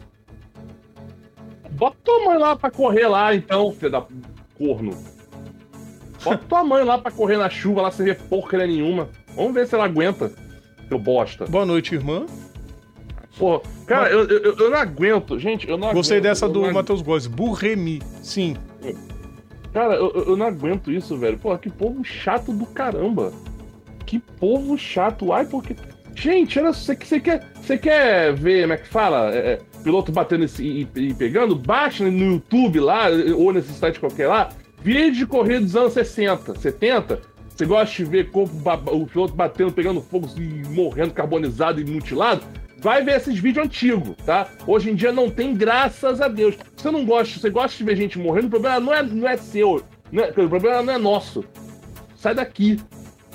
[1.71, 4.06] Bota tua mãe lá pra correr lá, então, filho da
[4.58, 4.91] corno.
[6.25, 9.09] Bota tua mãe lá pra correr na chuva, lá sem ver porcaria nenhuma.
[9.35, 10.31] Vamos ver se ela aguenta.
[10.88, 11.45] Seu bosta.
[11.45, 12.25] Boa noite, irmã.
[13.38, 15.38] Porra, cara, eu, eu, eu não aguento.
[15.39, 16.29] Gente, eu não Gostei aguento.
[16.29, 17.27] dessa eu do não Matheus Góes.
[17.27, 18.01] Burremi.
[18.21, 18.55] Sim.
[19.73, 21.38] Cara, eu, eu não aguento isso, velho.
[21.38, 23.33] Pô, que povo chato do caramba.
[24.05, 25.33] Que povo chato.
[25.33, 25.75] Ai, porque.
[26.15, 29.35] Gente, olha, você, você, quer, você quer ver, como é que fala?
[29.35, 31.55] É, é, piloto batendo esse- e, e pegando?
[31.57, 34.47] Baixa no YouTube lá, ou nesse site qualquer lá,
[34.81, 37.21] vídeo de corrida dos anos 60, 70.
[37.49, 38.53] Você gosta de ver corpo,
[38.91, 42.43] o piloto batendo, pegando fogo e morrendo carbonizado e mutilado?
[42.79, 44.47] Vai ver esses vídeos antigos, tá?
[44.67, 46.55] Hoje em dia não tem, graças a Deus.
[46.75, 49.38] Você não gosta, você gosta de ver gente morrendo, o problema não é, não é
[49.38, 49.81] seu.
[50.11, 51.43] não é- o problema não é nosso.
[52.17, 52.79] Sai daqui,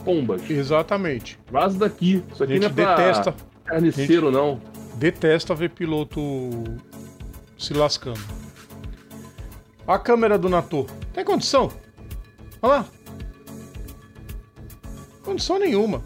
[0.04, 0.48] pombas.
[0.48, 1.38] Exatamente.
[1.50, 2.22] Vaza daqui.
[2.32, 4.60] Isso A aqui gente não é pra detesta, carniceiro, não.
[4.96, 6.20] detesta ver piloto
[7.58, 8.20] se lascando.
[9.90, 10.86] A câmera do Nator.
[11.12, 11.68] Tem condição?
[12.62, 12.86] Olha lá.
[15.24, 16.00] Condição nenhuma.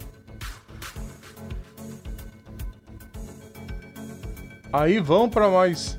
[4.73, 5.99] Aí vão para mais.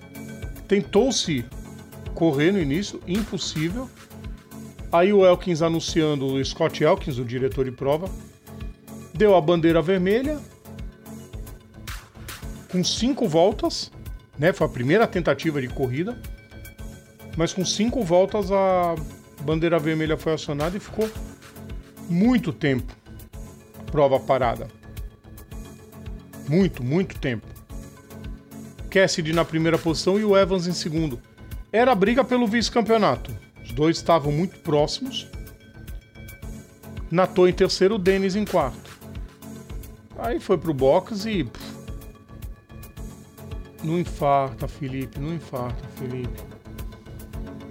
[0.67, 1.45] Tentou-se
[2.15, 3.87] correr no início, impossível.
[4.91, 8.09] Aí o Elkins anunciando, o Scott Elkins, o diretor de prova,
[9.13, 10.39] deu a bandeira vermelha
[12.71, 13.91] com cinco voltas,
[14.39, 14.51] né?
[14.51, 16.19] Foi a primeira tentativa de corrida,
[17.35, 18.95] mas com cinco voltas a
[19.41, 21.09] bandeira vermelha foi acionada e ficou
[22.09, 22.93] muito tempo
[23.79, 24.67] a prova parada.
[26.47, 27.45] Muito, muito tempo.
[28.89, 31.19] Cassidy na primeira posição e o Evans em segundo.
[31.71, 33.35] Era a briga pelo vice-campeonato.
[33.63, 35.27] Os dois estavam muito próximos.
[37.11, 38.97] Nato em terceiro, Denis em quarto.
[40.17, 41.49] Aí foi pro box e.
[43.83, 46.54] não infarta, Felipe, não infarta, Felipe.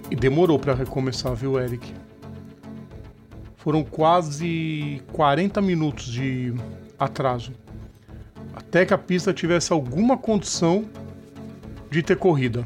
[0.09, 1.93] E demorou pra recomeçar, viu, Eric?
[3.57, 6.53] Foram quase 40 minutos de
[6.99, 7.51] atraso.
[8.55, 10.85] Até que a pista tivesse alguma condição
[11.89, 12.63] de ter corrida.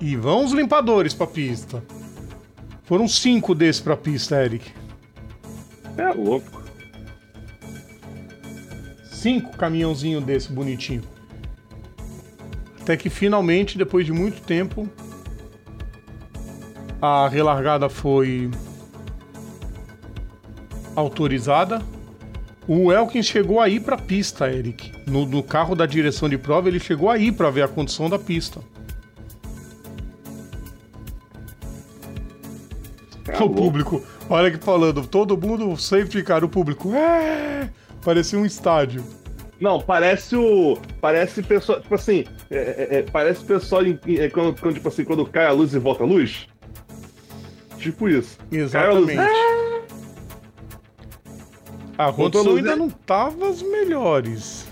[0.00, 1.82] E vão os limpadores pra pista.
[2.84, 4.72] Foram cinco desses pra pista, Eric.
[5.96, 6.62] É louco.
[9.04, 11.02] Cinco caminhãozinho desse bonitinho.
[12.80, 14.88] Até que finalmente, depois de muito tempo,
[17.02, 18.48] a relargada foi
[20.94, 21.82] autorizada.
[22.68, 24.92] O Elkins chegou a ir para a pista, Eric.
[25.04, 28.08] No, no carro da direção de prova, ele chegou a ir para ver a condição
[28.08, 28.60] da pista.
[33.26, 37.68] É o público, olha que falando, todo mundo safety car, o público, é,
[38.04, 39.02] parecia um estádio.
[39.60, 40.76] Não, parece o.
[41.00, 41.80] Parece pessoal.
[41.80, 42.24] Tipo assim.
[42.50, 43.96] É, é, é, parece pessoal em,
[44.32, 46.48] quando, quando, tipo assim, quando cai a luz e volta a luz.
[47.82, 48.38] Tipo isso.
[48.52, 49.18] Exatamente.
[51.98, 52.76] A luz, ainda né?
[52.76, 54.68] não tava as melhores.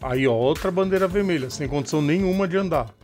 [0.00, 2.94] Aí, ó, outra bandeira vermelha, sem condição nenhuma de andar.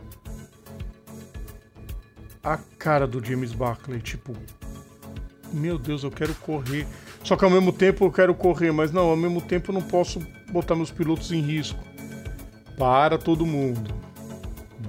[2.41, 4.33] A cara do James Barkley, tipo,
[5.51, 6.87] meu Deus, eu quero correr.
[7.21, 9.81] Só que ao mesmo tempo eu quero correr, mas não, ao mesmo tempo eu não
[9.81, 11.79] posso botar meus pilotos em risco.
[12.77, 14.10] Para todo mundo.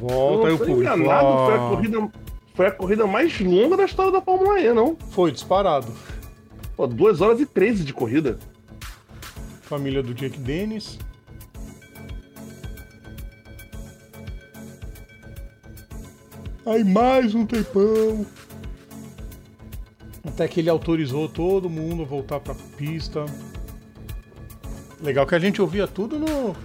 [0.02, 0.80] Volta aí o público.
[0.80, 2.10] enganado, foi a corrida.
[2.54, 4.96] Foi a corrida mais longa da história da Fórmula E, não?
[5.10, 5.92] Foi disparado.
[6.76, 8.38] Pô, 2 horas e 13 de corrida.
[9.62, 10.98] Família do Jake Dennis.
[16.66, 18.26] Aí mais um tempão.
[20.24, 23.24] Até que ele autorizou todo mundo a voltar pra pista.
[25.00, 26.56] Legal que a gente ouvia tudo no.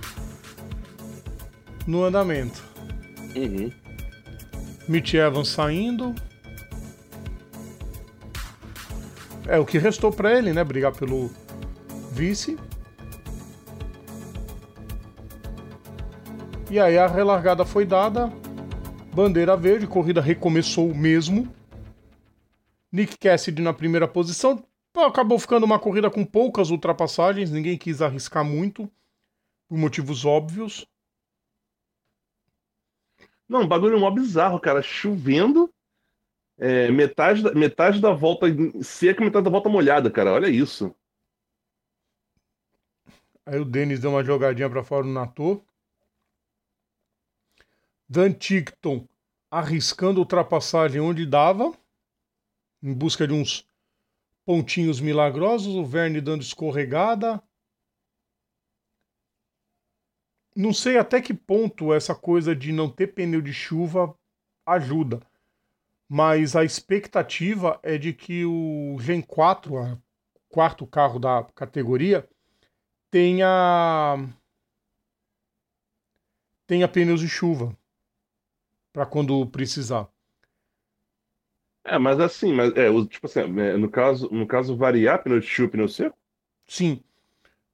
[1.86, 2.77] no andamento.
[3.36, 3.72] Uhum.
[4.88, 6.16] Mitch Evans saindo.
[9.48, 10.63] É o que restou pra ele, né?
[10.63, 11.30] Brigar pelo
[12.12, 12.58] vice.
[16.70, 18.32] E aí a relargada foi dada.
[19.13, 21.48] Bandeira verde, corrida recomeçou mesmo.
[22.92, 24.63] Nick Cassidy na primeira posição.
[24.96, 28.90] Acabou ficando uma corrida com poucas ultrapassagens, ninguém quis arriscar muito,
[29.70, 30.88] por motivos óbvios.
[33.48, 34.82] Não, um bagulho mó bizarro, cara.
[34.82, 35.74] Chovendo.
[36.58, 38.48] é, metade, da, metade da volta
[38.82, 40.34] seca metade da volta molhada, cara.
[40.34, 40.94] Olha isso.
[43.46, 45.64] Aí o Denis deu uma jogadinha pra fora no Nator.
[48.10, 49.08] Dan Tickton
[49.50, 51.72] arriscando ultrapassagem onde dava,
[52.84, 53.68] em busca de uns
[54.46, 55.76] pontinhos milagrosos.
[55.76, 57.42] O Verne dando escorregada.
[60.58, 64.15] Não sei até que ponto essa coisa de não ter pneu de chuva
[64.65, 65.22] ajuda.
[66.10, 70.00] Mas a expectativa é de que o Gen 4, o
[70.50, 72.28] quarto carro da categoria,
[73.12, 74.17] tenha
[76.65, 77.76] tenha pneus de chuva
[78.91, 80.10] para quando precisar.
[81.84, 85.39] É, mas assim, mas é, o- tipo assim, é, no caso, no caso variar pneu
[85.39, 86.17] de chuva e pneu seco?
[86.67, 87.04] Sim.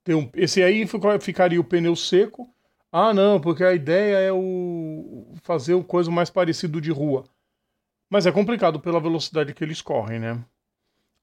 [0.03, 2.53] Tem um- esse aí fica- ficaria o pneu seco.
[2.95, 7.23] Ah, não, porque a ideia é o fazer o coisa mais parecido de rua.
[8.07, 10.45] Mas é complicado pela velocidade que eles correm, né?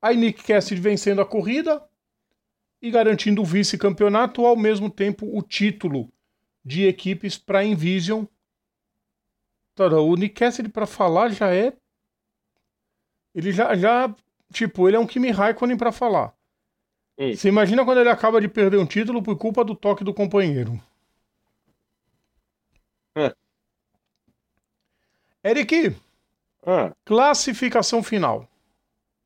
[0.03, 1.81] Aí Nick Cassidy vencendo a corrida
[2.83, 6.13] e garantindo o vice-campeonato, ao mesmo tempo o título
[6.65, 8.25] de equipes para a Envision.
[9.77, 11.73] Tá, O Nick Cassidy, para falar, já é.
[13.33, 14.13] Ele já, já.
[14.53, 16.35] Tipo, ele é um Kimi Raikkonen para falar.
[17.17, 20.81] Você imagina quando ele acaba de perder um título por culpa do toque do companheiro.
[23.17, 23.35] É.
[25.45, 25.97] Eric,
[26.67, 28.47] Ah, classificação final.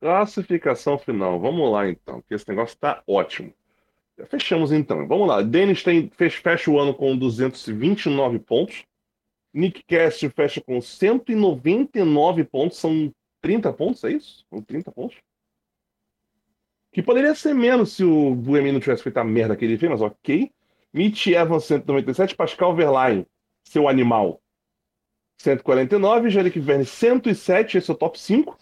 [0.00, 1.40] classificação final.
[1.40, 3.52] Vamos lá então, que esse negócio tá ótimo.
[4.28, 5.08] Fechamos então.
[5.08, 5.42] Vamos lá.
[5.42, 8.84] Denis tem, fez, fecha o ano com 229 pontos.
[9.52, 12.78] Nick Cast fecha com 199 pontos.
[12.78, 14.44] São 30 pontos, é isso?
[14.48, 15.16] São 30 pontos.
[16.92, 19.90] Que poderia ser menos se o Buemi não tivesse feito a merda que ele fez,
[19.90, 20.52] mas ok.
[20.92, 23.26] Mitch Evans 197, Pascal Verlaine,
[23.64, 24.40] seu animal,
[25.40, 28.56] 149, Jerick Verne 107, esse é o top 5.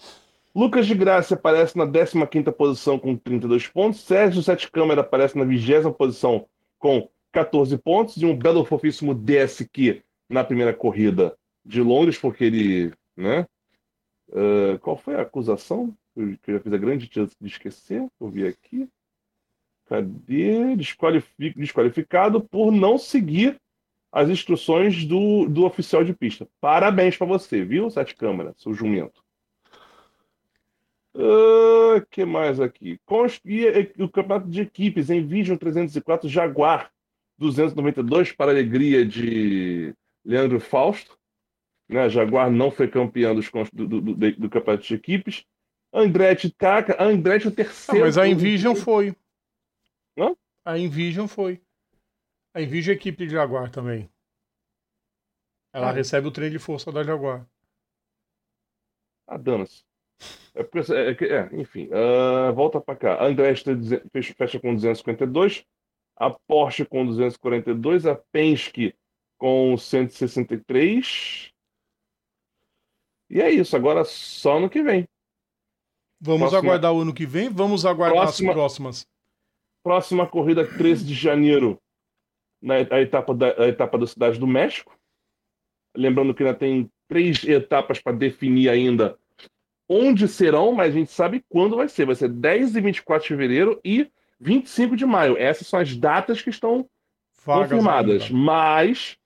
[0.55, 4.01] Lucas de Graça aparece na 15ª posição com 32 pontos.
[4.01, 6.47] Sérgio Sete Câmara aparece na 20ª posição
[6.79, 8.17] com 14 pontos.
[8.17, 13.47] E um belo fofíssimo DSQ na primeira corrida de Londres, porque ele, né?
[14.33, 15.95] ah, qual foi a acusação?
[16.17, 18.07] Eu- Que eu já fiz a grande chance de esquecer.
[18.21, 18.89] Vou ver aqui.
[19.87, 20.77] Cadê?
[20.77, 23.59] Desqualifi- Desqualificado por não seguir
[24.13, 26.47] as instruções do, do oficial de pista.
[26.61, 29.23] Parabéns pra você, viu, Sete Câmara, seu jumento.
[31.15, 32.99] O que mais aqui?
[33.05, 33.67] Const- e,
[34.03, 36.91] o campeonato de equipes em Vision 304 Jaguar
[37.39, 39.95] 292 para a alegria de
[40.25, 41.19] Leandro Fausto.
[41.89, 42.09] Né?
[42.09, 45.45] Jaguar não foi campeão dos, do, do, do, do campeonato de equipes.
[45.93, 48.05] Andretti Taka, Andretti o Ah, terceiro.
[48.07, 49.15] mas a Envision foi.
[50.17, 50.35] Hã?
[50.65, 51.61] A Envision foi.
[52.55, 54.11] A Envision é equipe de Jaguar também.
[55.73, 55.93] Ela Ah.
[55.93, 57.47] recebe o trem de força da Jaguar.
[59.27, 59.85] Ah, dana-se.
[60.55, 60.63] É
[60.93, 63.25] é é, enfim, ah, volta para cá.
[63.25, 63.31] A
[63.75, 65.65] duze- fecha, fecha com 252,
[66.17, 68.95] a Porsche com 242, a Penske
[69.39, 71.51] com 163.
[73.31, 75.09] E é isso, agora só no que vem.
[76.21, 79.07] Vamos Próxima- aguardar o ano que vem, vamos aguardar Próxima- as próximas
[79.83, 81.77] Próxima corrida, 13 de janeiro,
[82.63, 84.97] na etapa da, a etapa da Cidade do México.
[85.95, 89.19] Lembrando que ainda tem três etapas para definir ainda
[89.89, 92.07] onde serão, mas a gente sabe quando vai ser.
[92.07, 95.37] Vai ser 10 e 24 de fevereiro e 25 de maio.
[95.37, 96.89] Essas são as datas que estão
[97.45, 98.35] Vagas confirmadas, ainda.
[98.35, 99.19] mas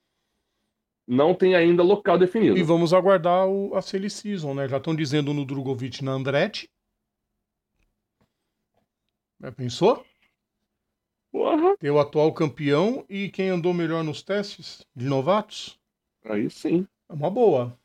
[1.06, 2.58] não tem ainda local definido.
[2.58, 4.66] E vamos aguardar o, a Silly Season, né?
[4.68, 6.68] Já estão dizendo no Drogovic na Andretti.
[9.40, 10.04] Já pensou?
[11.36, 15.78] Porra, Ter o atual campeão e quem andou melhor nos testes de novatos?
[16.24, 16.88] aí sim.
[17.10, 17.78] É uma boa.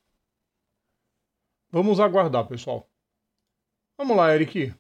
[1.70, 2.88] Vamos aguardar, pessoal.
[3.98, 4.74] Vamos lá, Eric.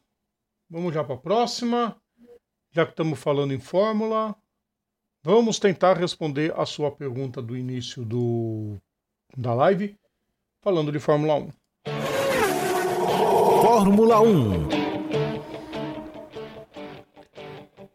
[0.69, 2.01] Vamos já para a próxima.
[2.71, 4.33] Já que estamos falando em Fórmula,
[5.21, 8.77] vamos tentar responder a sua pergunta do início do,
[9.35, 9.97] da live,
[10.61, 11.51] falando de Fórmula 1.
[13.61, 14.80] Fórmula 1.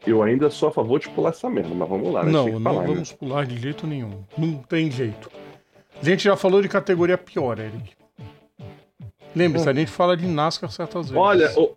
[0.06, 2.30] Eu ainda sou a favor de pular essa merda, mas vamos lá, né?
[2.30, 2.86] Não, não falar, né?
[2.88, 4.22] vamos pular de jeito nenhum.
[4.38, 5.30] Não tem jeito.
[6.00, 7.92] A gente já falou de categoria pior, Eric.
[9.34, 11.16] Lembre-se, a gente fala de NASCAR certas vezes.
[11.22, 11.74] Olha, o,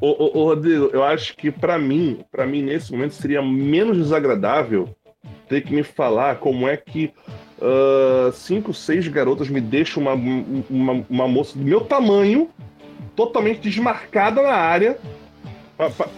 [0.00, 4.88] o, o- Rodrigo, eu acho que pra mim, para mim nesse momento seria menos desagradável
[5.48, 7.12] ter que me falar como é que
[7.60, 10.14] ah, cinco, seis garotas me deixam uma,
[10.68, 12.50] uma, uma moça do meu tamanho
[13.14, 14.98] totalmente desmarcada na área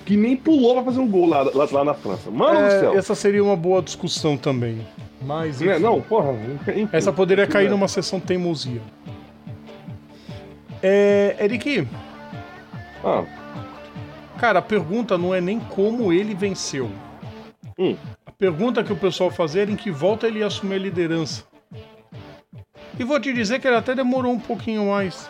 [0.05, 2.31] que nem pulou pra fazer um gol lá, lá, lá na França.
[2.31, 2.95] Mano do É, céu.
[2.99, 4.87] essa seria uma boa discussão também.
[5.23, 5.61] Mas.
[5.61, 5.73] Né?
[5.75, 5.83] enfim.
[5.83, 6.33] Não, porra.
[6.33, 6.89] enfim.
[6.93, 8.81] Essa poderia cair numa sessão teimosia.
[10.83, 11.87] É, Eric,
[13.03, 13.25] Ah,
[14.39, 16.91] cara, a pergunta não é nem como ele venceu.
[17.79, 17.97] Hum.
[18.27, 21.45] A pergunta que o pessoal fazia era em que volta ele ia assumir a liderança.
[22.99, 25.29] E vou te dizer que ele até demorou um pouquinho mais.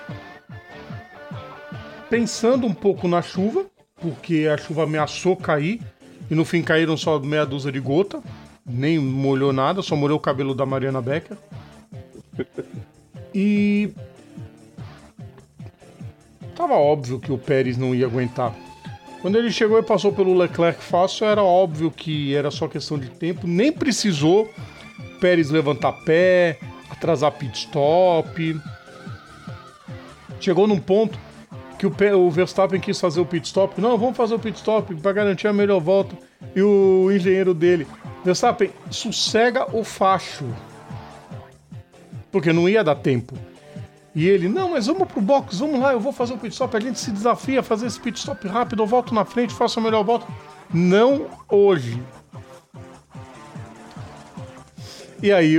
[2.11, 3.65] Pensando um pouco na chuva,
[4.05, 5.81] porque a chuva ameaçou cair,
[6.31, 8.23] e no fim caíram só meia dúzia de gota,
[8.67, 11.39] nem molhou nada, só molhou o cabelo da Mariana Becker.
[13.35, 13.91] E
[16.55, 18.55] Tava óbvio que o Pérez não ia aguentar.
[19.21, 23.09] Quando ele chegou e passou pelo Leclerc fácil, era óbvio que era só questão de
[23.09, 23.47] tempo.
[23.47, 24.49] Nem precisou
[25.21, 26.59] Pérez levantar pé,
[26.91, 28.61] atrasar pit stop.
[30.39, 31.19] Chegou num ponto
[31.91, 33.81] que o, o Verstappen quis fazer o pit stop.
[33.81, 36.17] Não, vamos fazer o pit stop para garantir a melhor volta.
[36.55, 37.87] E o engenheiro dele,
[38.25, 40.45] Verstappen, sossega o facho.
[42.31, 43.35] Porque não ia dar tempo.
[44.15, 46.77] E ele, não, mas vamos pro box, vamos lá, eu vou fazer o pit stop.
[46.77, 49.79] A gente se desafia a fazer esse pit stop rápido, eu volto na frente, faço
[49.81, 50.27] a melhor volta.
[50.73, 52.01] Não hoje.
[55.23, 55.57] E aí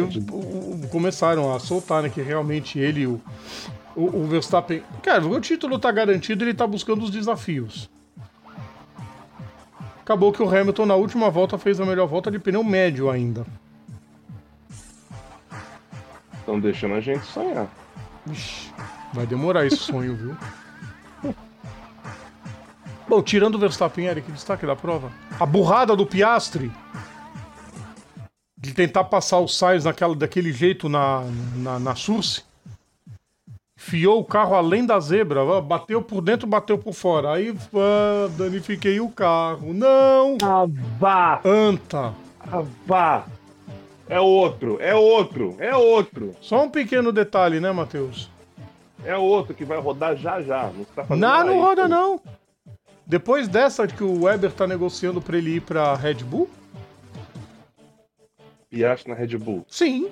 [0.91, 3.21] começaram a soltar, né, que realmente ele e o,
[3.95, 4.83] o, o Verstappen.
[5.01, 7.89] Cara, o título tá garantido, ele tá buscando os desafios.
[10.01, 13.45] Acabou que o Hamilton na última volta fez a melhor volta de pneu médio ainda.
[16.45, 17.67] estão deixando a gente sonhar.
[18.31, 18.71] Ixi,
[19.13, 20.37] vai demorar esse sonho, viu?
[23.09, 25.11] Bom, tirando o Verstappen, Eric, destaque da prova.
[25.39, 26.71] A burrada do Piastre
[28.57, 31.23] de tentar passar o Sainz naquela, daquele jeito na,
[31.55, 31.93] na, na.
[33.77, 37.33] Fiou o carro além da zebra, bateu por dentro, bateu por fora.
[37.33, 39.73] Aí ah, danifiquei o carro.
[39.73, 40.37] Não!
[40.41, 40.65] Ah,
[40.97, 41.41] vá!
[41.45, 42.13] Anta!
[42.39, 43.25] Ah, vá!
[44.07, 46.35] É outro, é outro, é outro.
[46.39, 48.29] Só um pequeno detalhe, né, Matheus?
[49.03, 50.71] É outro que vai rodar já já.
[50.75, 52.21] Não, tá fazendo Não, não roda não.
[53.05, 56.49] Depois dessa que o Weber tá negociando pra ele ir pra Red Bull?
[58.69, 59.65] Piastri na Red Bull.
[59.67, 60.09] Sim.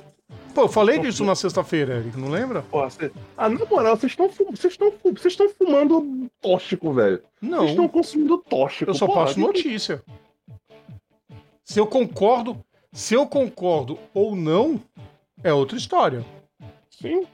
[0.54, 2.64] Pô, eu falei disso na sexta-feira, Eric, não lembra?
[2.92, 3.12] Cê...
[3.36, 7.22] Ah, na moral, vocês estão fumando tóxico, velho.
[7.42, 8.92] Vocês estão Não, consumindo tóxico.
[8.92, 10.04] eu só Porra, passo notícia.
[11.64, 14.80] Se eu concordo, se eu concordo ou não,
[15.44, 16.24] é outra história.
[16.92, 17.26] Sim.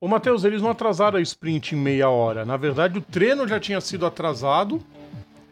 [0.00, 2.44] Ô, Matheus, eles não atrasaram a sprint em meia hora.
[2.46, 4.80] Na verdade, o treino já tinha sido atrasado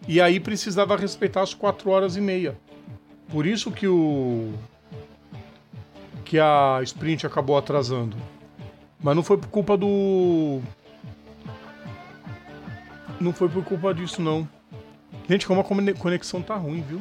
[0.09, 2.57] e aí precisava respeitar as quatro horas e meia.
[3.29, 4.53] Por isso que o.
[6.24, 8.16] que a sprint acabou atrasando.
[9.01, 10.61] Mas não foi por culpa do.
[13.20, 14.49] Não foi por culpa disso, não.
[15.29, 17.01] Gente, como a conexão tá ruim, viu?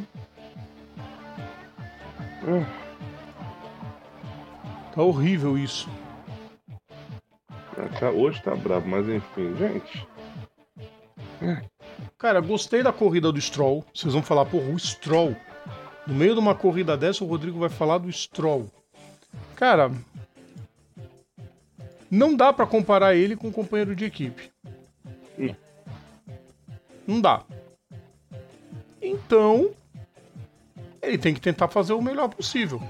[4.93, 5.89] Tá horrível isso.
[8.15, 10.07] Hoje tá brabo, mas enfim, gente.
[12.17, 13.83] Cara, gostei da corrida do Stroll.
[13.93, 15.35] Vocês vão falar, porra, o Stroll.
[16.07, 18.69] No meio de uma corrida dessa, o Rodrigo vai falar do Stroll.
[19.55, 19.91] Cara,
[22.09, 24.51] não dá pra comparar ele com um companheiro de equipe.
[25.37, 25.55] Hum.
[27.07, 27.43] Não dá.
[29.01, 29.71] Então,
[31.01, 32.81] ele tem que tentar fazer o melhor possível.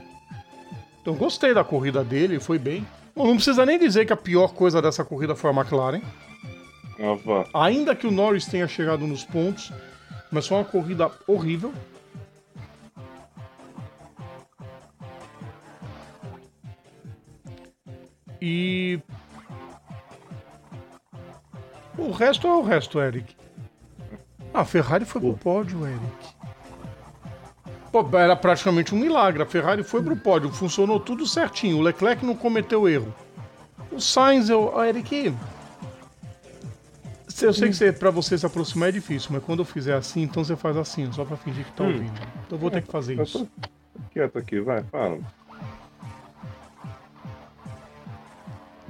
[1.01, 2.85] Então, gostei da corrida dele, foi bem.
[3.15, 6.01] Bom, não precisa nem dizer que a pior coisa dessa corrida foi a McLaren.
[7.23, 7.45] Vá.
[7.53, 9.71] Ainda que o Norris tenha chegado nos pontos,
[10.31, 11.73] mas foi uma corrida horrível.
[18.41, 18.99] E.
[21.97, 23.35] O resto é o resto, Eric.
[24.53, 26.01] Ah, a Ferrari foi pro pódio, Eric.
[27.91, 29.41] Pô, era praticamente um milagre.
[29.41, 31.77] A Ferrari foi pro pódio, funcionou tudo certinho.
[31.77, 33.13] O Leclerc não cometeu erro.
[33.91, 34.77] O Sainz, eu.
[34.77, 35.33] Ah, Eric.
[37.41, 40.21] Eu sei que você, pra você se aproximar é difícil, mas quando eu fizer assim,
[40.21, 42.13] então você faz assim, só pra fingir que tá ouvindo.
[42.45, 43.47] Então eu vou ter que fazer Eu isso.
[44.11, 45.19] quieto aqui, vai, fala.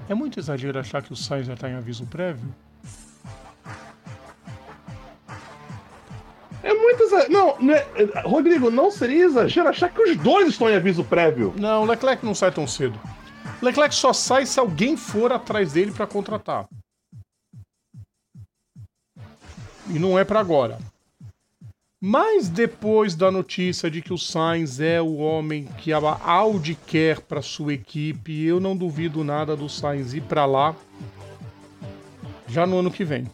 [0.08, 2.53] É muito exagero achar que o Sainz já tá em aviso prévio?
[6.62, 7.32] É muito exagero.
[7.32, 7.88] Não, não é-
[8.24, 11.53] Rodrigo, não seria exagero achar que os dois estão em aviso prévio.
[11.58, 12.99] Não, o Leclerc não sai tão cedo.
[13.62, 16.66] O Leclerc só sai se alguém for atrás dele pra contratar.
[19.88, 20.78] E não é pra agora.
[22.08, 27.20] Mas depois da notícia de que o Sainz é o homem que a Audi quer
[27.20, 30.76] para sua equipe, eu não duvido nada do Sainz ir para lá
[32.47, 33.26] já no ano que vem.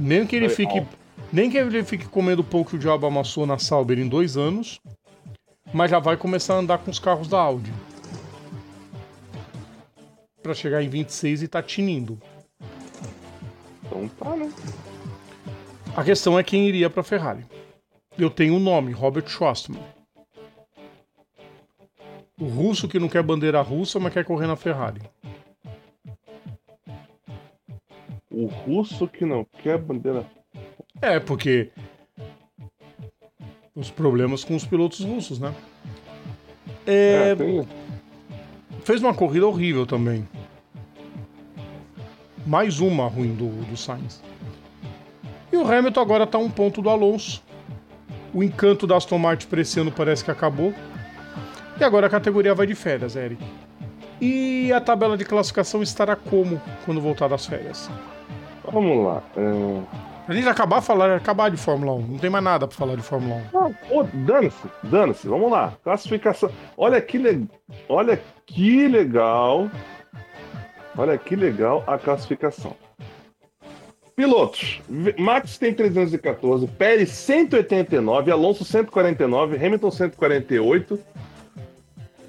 [0.00, 0.84] Nem que ele fique,
[1.32, 4.80] nem que ele fique comendo pouco que o diabo amassou na Sauber em dois anos,
[5.72, 7.72] mas já vai começar a andar com os carros da Audi.
[10.42, 12.20] Para chegar em 26 e tá tinindo.
[13.84, 14.50] Então tá, né?
[15.96, 17.44] A questão é quem iria para Ferrari.
[18.18, 19.82] Eu tenho um nome, Robert Schwarzman.
[22.40, 25.00] O russo que não quer bandeira russa, mas quer correr na Ferrari.
[28.30, 30.24] O russo que não quer bandeira.
[31.02, 31.70] É, porque
[33.74, 35.54] os problemas com os pilotos russos, né?
[36.86, 37.68] É, É, tem.
[38.84, 40.26] fez uma corrida horrível também.
[42.46, 44.22] Mais uma ruim do, do Sainz.
[45.52, 47.42] E o Hamilton agora tá a um ponto do Alonso.
[48.32, 50.72] O encanto da Aston Martin para esse ano parece que acabou.
[51.78, 53.42] E agora a categoria vai de férias, Eric.
[54.20, 57.90] E a tabela de classificação estará como quando voltar das férias?
[58.70, 59.22] Vamos lá.
[59.36, 60.00] É...
[60.28, 62.06] A gente acabar falar, acabar de Fórmula 1.
[62.06, 63.58] Não tem mais nada para falar de Fórmula 1.
[63.58, 65.26] Ah, pô, dane-se, dane-se.
[65.26, 65.72] Vamos lá.
[65.82, 66.50] Classificação.
[66.76, 67.48] Olha que, le...
[67.88, 69.68] Olha que legal.
[70.96, 72.76] Olha que legal a classificação.
[74.20, 74.82] Pilotos.
[75.16, 81.00] Max tem 314, Pérez 189, Alonso 149, Hamilton 148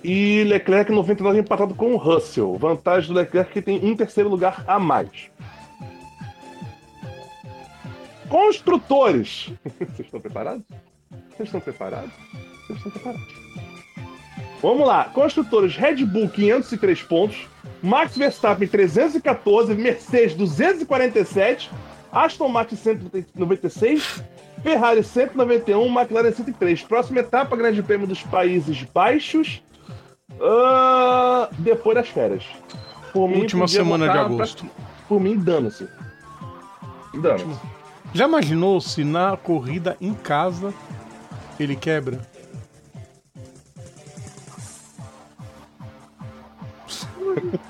[0.02, 2.58] e Leclerc 99 empatado com o Russell.
[2.58, 5.30] Vantagem do Leclerc que tem um terceiro lugar a mais.
[8.30, 9.52] Construtores.
[9.78, 10.64] Vocês estão preparados?
[11.36, 12.14] Vocês estão preparados?
[12.68, 13.71] Vocês estão preparados?
[14.62, 15.06] Vamos lá.
[15.06, 17.48] Construtores Red Bull 503 pontos,
[17.82, 21.70] Max Verstappen 314, Mercedes 247,
[22.12, 24.24] Aston Martin 196,
[24.62, 26.84] Ferrari 191, McLaren 103.
[26.84, 29.62] Próxima etapa, Grande Prêmio dos Países Baixos.
[30.40, 32.44] ah, depois das férias.
[33.14, 34.66] Por mim, Última semana de botar pra- agosto.
[35.10, 35.88] Por mim, dano-se.
[37.16, 37.60] Dano-se.
[38.14, 40.74] Já imaginou se na corrida em casa
[41.60, 42.20] ele quebra?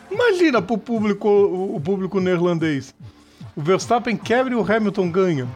[0.10, 2.94] Imagina pro público, o público neerlandês.
[3.56, 5.48] O Verstappen quebra e o Hamilton ganha.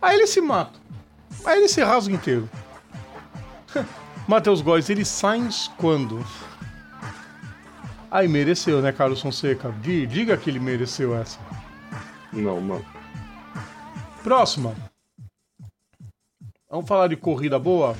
[0.00, 0.78] Aí ele se mata.
[1.44, 2.48] Aí ele se rasga inteiro.
[4.26, 5.46] Matheus Góes, ele sai
[5.76, 6.24] quando?
[8.10, 9.70] Aí mereceu, né, Carlos Fonseca?
[9.82, 11.38] Di- Diga que ele mereceu essa.
[12.32, 12.84] Não, mano.
[14.22, 14.74] Próxima.
[16.70, 17.96] Vamos falar de corrida boa?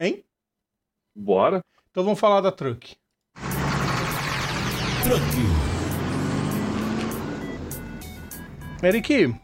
[0.00, 0.24] Hein?
[1.14, 1.64] Bora.
[1.90, 2.96] Então vamos falar da Truck.
[5.02, 5.24] Truck.
[8.82, 9.34] Eric,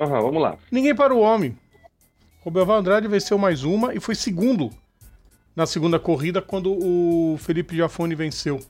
[0.00, 0.58] Aham, vamos lá.
[0.70, 1.58] ninguém para o homem.
[2.40, 4.70] Roberval Andrade venceu mais uma e foi segundo
[5.56, 8.60] na segunda corrida quando o Felipe Giafone venceu.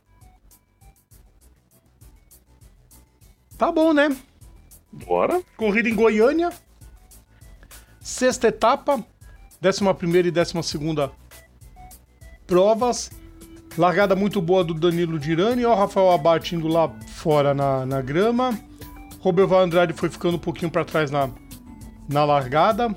[3.58, 4.16] Tá bom, né?
[4.90, 5.42] Bora.
[5.56, 6.50] Corrida em Goiânia.
[8.00, 9.04] Sexta etapa.
[9.60, 11.10] Décima primeira e décima segunda
[12.46, 13.10] provas.
[13.76, 15.64] Largada muito boa do Danilo Dirani.
[15.64, 18.58] Ó, o Rafael Abate indo lá fora na, na grama.
[19.20, 21.30] Roberval Andrade foi ficando um pouquinho para trás na,
[22.08, 22.94] na largada.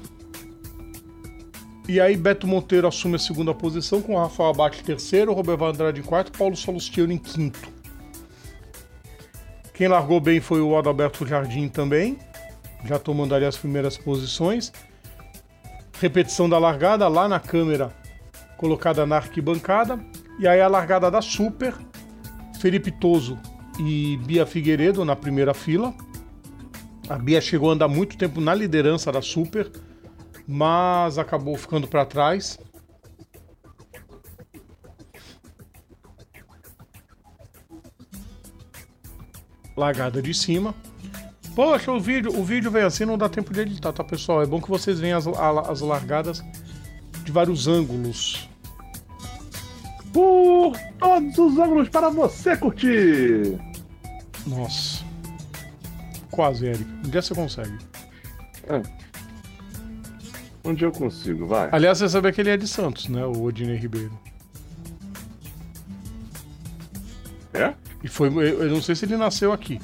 [1.88, 6.00] E aí Beto Monteiro assume a segunda posição com o Rafael Abate terceiro, Roberto Andrade
[6.00, 7.70] em quarto Paulo Salustiano em quinto.
[9.74, 12.18] Quem largou bem foi o Adalberto Jardim também,
[12.86, 14.72] já tomando ali as primeiras posições.
[16.02, 17.94] Repetição da largada lá na câmera
[18.58, 20.04] colocada na arquibancada.
[20.40, 21.76] E aí a largada da Super,
[22.60, 23.38] Felipe Toso
[23.80, 25.94] e Bia Figueiredo na primeira fila.
[27.08, 29.72] A Bia chegou a andar muito tempo na liderança da Super,
[30.48, 32.58] mas acabou ficando para trás.
[39.78, 40.74] Largada de cima.
[41.56, 44.42] Poxa, o vídeo, o vídeo vem assim, não dá tempo de editar, tá, pessoal?
[44.42, 46.44] É bom que vocês venham as, as largadas
[47.24, 48.50] de vários ângulos.
[50.14, 53.60] Por todos os ângulos para você curtir!
[54.48, 55.04] Nossa.
[56.32, 56.86] Quase, Eric.
[57.06, 57.78] Um dia você consegue.
[58.68, 58.82] É.
[60.64, 61.70] Um dia eu consigo, vai.
[61.72, 63.26] Aliás, você sabe que ele é de Santos, né?
[63.26, 64.18] O Odinei Ribeiro.
[67.54, 67.74] É?
[68.04, 68.30] E foi.
[68.30, 69.80] Eu não sei se ele nasceu aqui.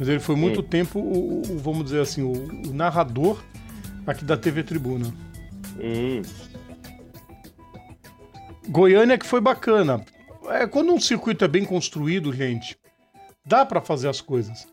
[0.00, 0.64] Mas ele foi muito hum.
[0.64, 2.32] tempo, o, o, vamos dizer assim, o,
[2.70, 3.38] o, narrador
[4.06, 5.12] aqui da TV Tribuna.
[5.78, 6.22] Hum.
[8.66, 10.02] Goiânia que foi bacana.
[10.48, 12.78] É, quando um circuito é bem construído, gente,
[13.44, 14.66] dá para fazer as coisas.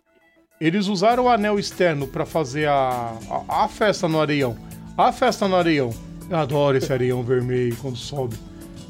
[0.61, 3.13] Eles usaram o anel externo para fazer a,
[3.49, 4.57] a, a, festa no areião.
[4.97, 5.93] A festa no areião.
[6.29, 8.37] Eu adoro esse areião vermelho quando sobe.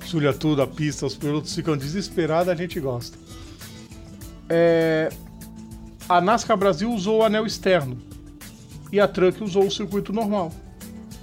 [0.06, 3.18] Sulha tudo, a pista, os pilotos ficam desesperados, a gente gosta.
[4.48, 5.10] É,
[6.10, 7.98] a NASCAR Brasil usou o anel externo
[8.92, 10.52] e a Truck usou o circuito normal.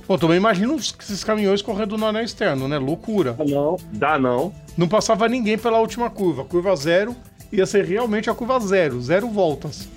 [0.07, 2.77] Bom, também imagino esses caminhões correndo no anel externo, né?
[2.79, 3.35] Loucura.
[3.49, 4.53] Não, dá não.
[4.77, 6.45] Não passava ninguém pela última curva.
[6.45, 7.17] Curva zero
[7.51, 9.89] ia ser realmente a curva zero, zero voltas.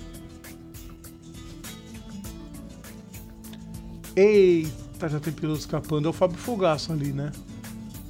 [4.16, 6.06] Eita, já tem piloto escapando.
[6.06, 7.30] É o Fábio Fogaço ali, né?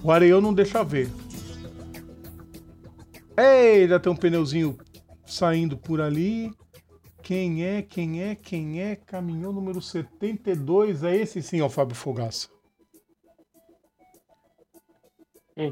[0.03, 1.11] O Areião não deixa ver.
[3.37, 4.79] Eita, tem um pneuzinho
[5.27, 6.53] saindo por ali.
[7.29, 8.97] Quem é, quem é, quem é?
[8.97, 11.05] Caminhão número 72.
[11.05, 12.49] É esse sim, é o Fábio Fogaça.
[15.55, 15.71] Hum.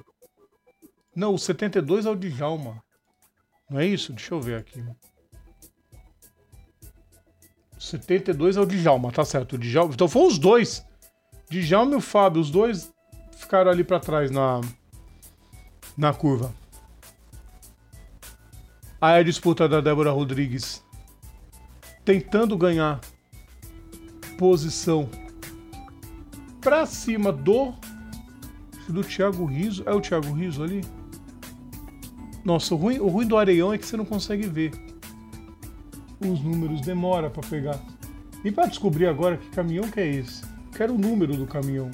[1.14, 2.84] Não, o 72 é o Djalma.
[3.70, 4.12] Não é isso?
[4.12, 4.84] Deixa eu ver aqui.
[7.74, 9.54] O 72 é o Djalma, tá certo.
[9.54, 9.94] O Djalma.
[9.94, 10.84] Então foram os dois.
[11.48, 12.92] Djalma e o Fábio, os dois
[13.32, 14.60] ficaram ali para trás na,
[15.96, 16.54] na curva.
[19.00, 20.84] Aí a disputa da Débora Rodrigues
[22.06, 23.00] tentando ganhar
[24.38, 25.10] posição
[26.60, 27.74] para cima do
[28.88, 29.82] do Thiago Riso.
[29.84, 30.82] É o Thiago Riso ali?
[32.44, 34.70] Nossa, o ruim, o ruim do Areião é que você não consegue ver.
[36.20, 37.80] Os números demora para pegar.
[38.44, 40.42] E para descobrir agora que caminhão que é esse?
[40.76, 41.90] Quero o número do caminhão.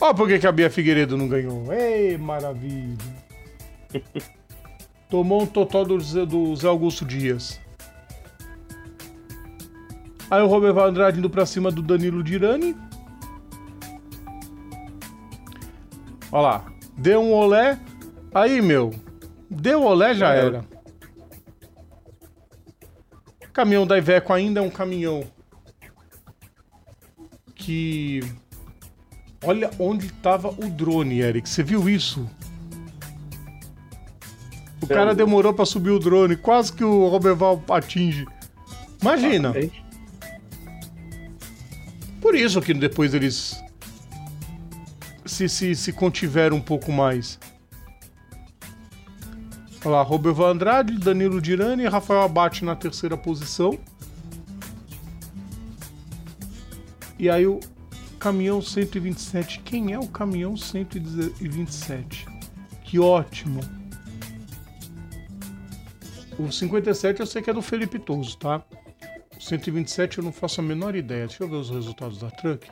[0.00, 1.72] Ó, por que, a Bia Figueiredo não ganhou?
[1.72, 2.96] Ei, maravilha.
[5.08, 7.61] Tomou um total do, do Zé Augusto Dias.
[10.32, 12.74] Aí o Robert Andrade indo pra cima do Danilo Dirani.
[16.32, 16.64] Olha lá.
[16.96, 17.78] Deu um olé.
[18.32, 18.94] Aí, meu.
[19.50, 20.64] Deu olé, já era.
[23.52, 25.22] Caminhão da Iveco ainda é um caminhão
[27.54, 28.20] que.
[29.44, 31.46] Olha onde estava o drone, Eric.
[31.46, 32.26] Você viu isso?
[34.80, 38.26] O cara demorou para subir o drone, quase que o Roberval atinge.
[39.02, 39.52] Imagina.
[42.32, 43.62] Por isso que depois eles
[45.26, 47.38] se, se, se contiveram um pouco mais.
[49.84, 53.78] Olha lá, Roberval Andrade, Danilo Dirani e Rafael Abate na terceira posição.
[57.18, 57.60] E aí o
[58.18, 59.60] caminhão 127.
[59.60, 62.24] Quem é o caminhão 127?
[62.82, 63.60] Que ótimo.
[66.38, 68.64] O 57 eu sei que é do Felipe Touso, tá?
[69.42, 71.26] O 127 eu não faço a menor ideia.
[71.26, 72.70] Deixa eu ver os resultados da Truck.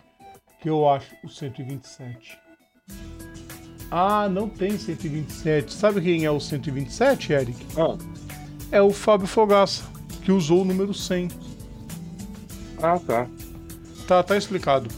[0.63, 2.39] Que eu acho o 127.
[3.91, 5.75] Ah, não tem 127.
[5.75, 7.67] Sabe quem é o 127, Eric?
[7.77, 7.99] Ah.
[8.71, 9.83] É o Fábio Fogaça,
[10.23, 11.29] que usou o número 100.
[12.81, 13.27] Ah, tá.
[14.07, 14.89] Tá, tá explicado.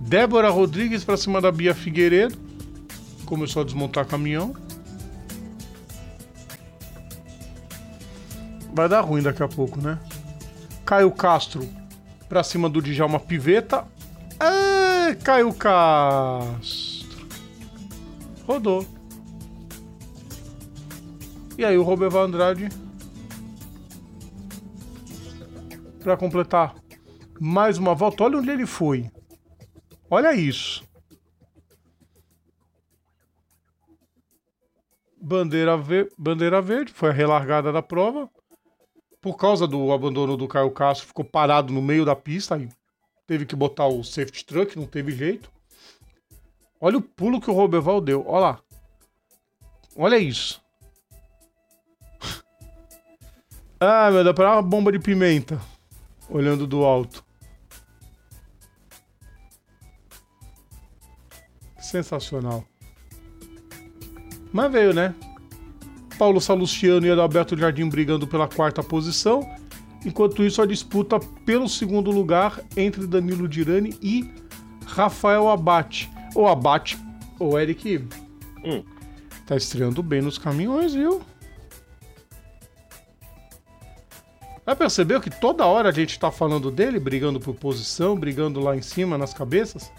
[0.00, 2.36] Débora Rodrigues para cima da Bia Figueiredo.
[3.24, 4.56] Começou a desmontar caminhão.
[8.74, 9.96] Vai dar ruim daqui a pouco, né?
[10.90, 11.62] Caio Castro
[12.28, 13.86] pra cima do Djalma Piveta.
[14.40, 17.28] É, Caio Castro.
[18.44, 18.84] Rodou.
[21.56, 22.70] E aí o Roberval Andrade
[26.02, 26.74] para completar
[27.38, 28.24] mais uma volta.
[28.24, 29.08] Olha onde ele foi.
[30.10, 30.82] Olha isso.
[35.22, 35.78] Bandeira.
[36.18, 38.28] Bandeira verde, foi a relargada da prova.
[39.20, 42.68] Por causa do abandono do Caio Castro, ficou parado no meio da pista e
[43.26, 45.50] teve que botar o safety truck, não teve jeito.
[46.80, 48.60] Olha o pulo que o Roberval deu, olha lá.
[49.94, 50.62] Olha isso.
[53.78, 55.60] ah, meu, dá pra uma bomba de pimenta.
[56.30, 57.22] Olhando do alto.
[61.78, 62.64] Sensacional.
[64.52, 65.14] Mas veio, né?
[66.20, 69.40] Paulo Salustiano e Adalberto Jardim brigando pela quarta posição.
[70.04, 74.30] Enquanto isso, a disputa pelo segundo lugar entre Danilo Dirani e
[74.84, 76.10] Rafael Abate.
[76.34, 76.98] O Abate,
[77.38, 78.06] o Eric,
[78.62, 78.84] Hum.
[79.46, 81.22] tá estreando bem nos caminhões, viu?
[84.66, 88.76] Já percebeu que toda hora a gente tá falando dele, brigando por posição, brigando lá
[88.76, 89.90] em cima nas cabeças?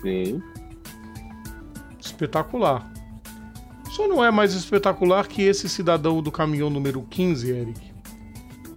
[0.00, 0.40] Sim.
[1.98, 2.94] Espetacular.
[3.94, 7.92] Só não é mais espetacular que esse cidadão do caminhão número 15, Eric,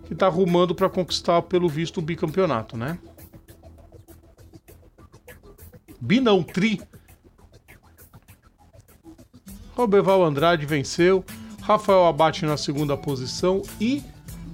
[0.06, 3.00] que tá arrumando para conquistar, pelo visto, o bicampeonato, né?
[6.00, 6.80] Bi não, tri.
[9.76, 11.26] Roberval Andrade venceu,
[11.64, 14.04] Rafael Abate na segunda posição e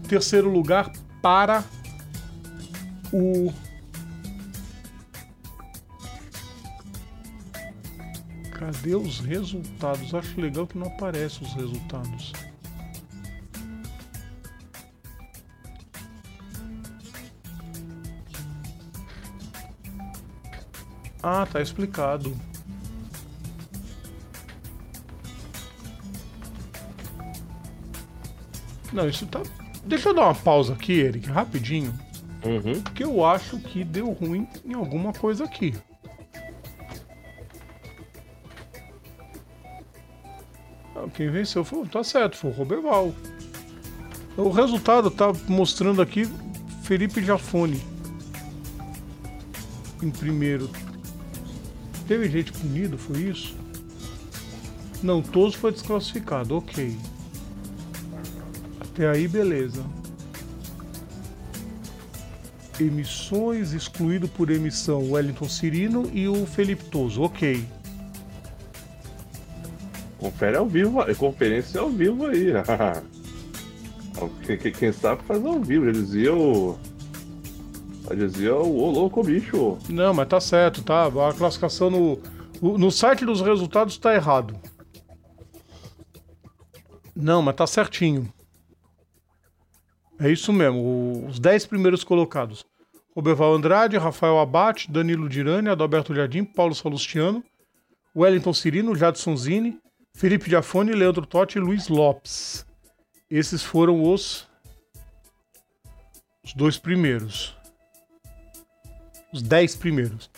[0.08, 1.62] terceiro lugar para
[3.12, 3.52] o
[8.64, 10.16] Cadê os resultados?
[10.16, 12.32] Acho legal que não aparecem os resultados.
[21.22, 22.34] Ah, tá explicado.
[28.94, 29.42] Não, isso tá.
[29.84, 31.94] Deixa eu dar uma pausa aqui, Eric, rapidinho.
[32.46, 32.82] Uhum.
[32.82, 35.74] Porque eu acho que deu ruim em alguma coisa aqui.
[41.14, 41.88] Quem venceu foi.
[41.88, 43.14] Tá certo, foi o Roberval.
[44.36, 46.28] O resultado tá mostrando aqui
[46.84, 47.82] Felipe Jafone.
[50.02, 50.70] Em primeiro.
[52.08, 53.56] Teve gente punido, foi isso?
[55.02, 56.98] Não, todos foi desclassificado, ok.
[58.80, 59.84] Até aí, beleza.
[62.80, 67.66] Emissões, excluído por emissão Wellington Cirino e o Felipe Toso, ok.
[70.34, 72.48] Confere ao vivo, é conferência ao vivo aí.
[74.80, 76.78] Quem- sabe faz ao vivo, já dizia o.
[78.10, 79.78] Já dizia o louco bicho.
[79.90, 81.06] Não, mas tá certo, tá?
[81.06, 82.20] A classificação no,
[82.78, 84.60] no site dos resultados tá errado.
[87.16, 88.32] Não, mas tá certinho.
[90.20, 92.66] É isso mesmo, os 10 primeiros colocados.
[93.16, 97.44] Roberval Andrade, Rafael Abate, Danilo Dirani, Adalberto Jardim, Paulo Salustiano,
[98.16, 99.78] Wellington Cirino, Jadson Zini,
[100.16, 102.66] Felipe Diafone, Leandro Totti e Luiz Lopes.
[103.30, 104.48] Esses foram os
[106.44, 107.56] os dois primeiros.
[109.34, 110.30] Os 10 primeiros.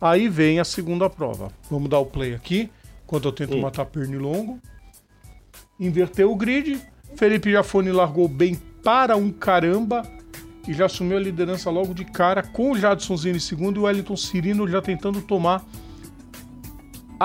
[0.00, 1.50] Aí vem a segunda prova.
[1.70, 2.68] Vamos dar o play aqui,
[3.04, 3.60] enquanto eu tento Hum.
[3.62, 4.60] matar pernilongo.
[5.80, 6.78] Inverteu o grid.
[7.16, 10.02] Felipe Jafone largou bem para um caramba
[10.68, 13.80] e já assumiu a liderança logo de cara com o Jadson Zini em segundo e
[13.80, 15.64] o Wellington Cirino já tentando tomar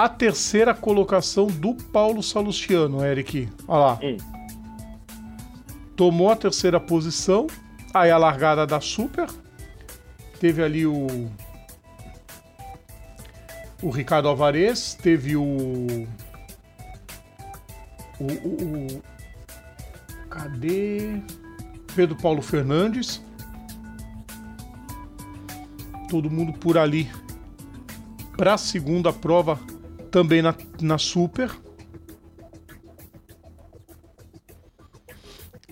[0.04, 3.50] a terceira colocação do Paulo Salustiano, Eric.
[3.68, 4.00] Olha lá.
[4.04, 4.18] Hum.
[5.96, 7.48] Tomou a terceira posição.
[7.94, 9.28] Aí a largada da Super.
[10.40, 11.30] Teve ali o.
[13.82, 14.94] O Ricardo Alvarez.
[15.02, 15.44] Teve o.
[18.20, 18.24] O.
[18.24, 19.02] o- o-
[20.30, 21.22] cadê?
[21.96, 23.20] Pedro Paulo Fernandes.
[26.10, 27.10] Todo mundo por ali.
[28.38, 29.60] Para a segunda prova,
[30.18, 31.56] também na, na Super.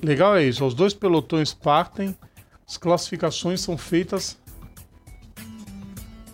[0.04, 2.16] Legal é isso, os dois pelotões partem,
[2.68, 4.38] as classificações são feitas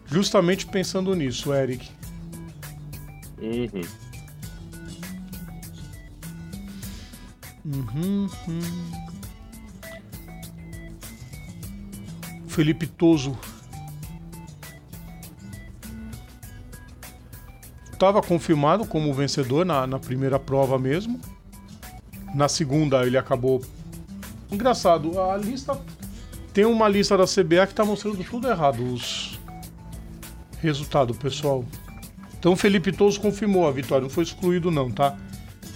[0.08, 1.90] justamente pensando nisso, Eric.
[3.40, 3.82] Uhum.
[7.64, 8.92] Uhum, uhum.
[12.46, 13.40] Felipe Toso
[18.02, 21.22] estava confirmado como vencedor na, na primeira prova mesmo.
[22.34, 23.62] Na segunda ele acabou.
[24.52, 25.80] Engraçado, a lista.
[26.52, 29.40] Tem uma lista da CBA que tá mostrando tudo errado, os
[30.60, 31.64] resultados, pessoal.
[32.40, 35.16] Então Felipe Toso confirmou a vitória, não foi excluído não, tá?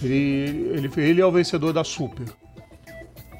[0.01, 2.25] Ele, ele, ele é o vencedor da Super.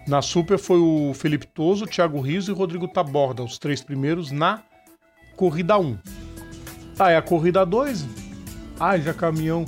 [0.07, 4.61] Na Super foi o Felipe Toso, Thiago Riso e Rodrigo Taborda, os três primeiros na
[5.35, 5.97] corrida 1.
[6.99, 8.24] Ah, é a corrida 2?
[9.03, 9.65] Já caminhão.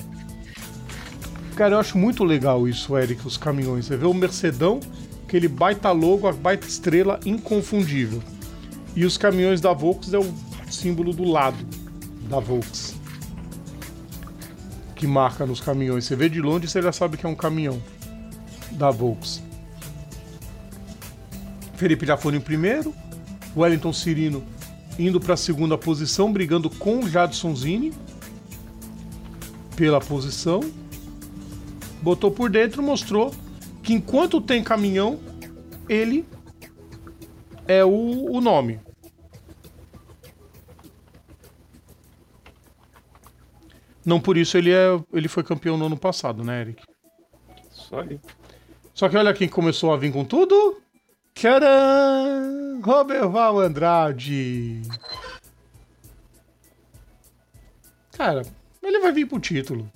[1.55, 3.85] Cara, eu acho muito legal isso, Eric, os caminhões.
[3.85, 4.79] Você vê o Mercedão,
[5.23, 8.21] aquele baita logo, a baita estrela inconfundível.
[8.95, 10.33] E os caminhões da Volks é o
[10.69, 11.57] símbolo do lado
[12.29, 12.95] da Volks.
[14.95, 16.05] Que marca nos caminhões.
[16.05, 17.81] Você vê de longe, você já sabe que é um caminhão
[18.71, 19.41] da Volks.
[21.75, 22.93] Felipe já foi em primeiro.
[23.55, 24.43] Wellington Cirino
[24.99, 27.93] indo para a segunda posição, brigando com Jadson Zini
[29.77, 30.59] pela posição.
[32.01, 33.33] Botou por dentro, mostrou
[33.83, 35.19] que enquanto tem caminhão,
[35.87, 36.25] ele
[37.67, 38.81] é o, o nome.
[44.03, 46.83] Não por isso ele, é, ele foi campeão no ano passado, né, Eric?
[47.69, 48.19] Só aí.
[48.93, 50.81] Só que olha quem começou a vir com tudo.
[51.35, 52.81] Tcharam!
[52.81, 54.81] Roberval Andrade.
[58.13, 58.43] Cara,
[58.87, 59.91] ele vai vir pro título.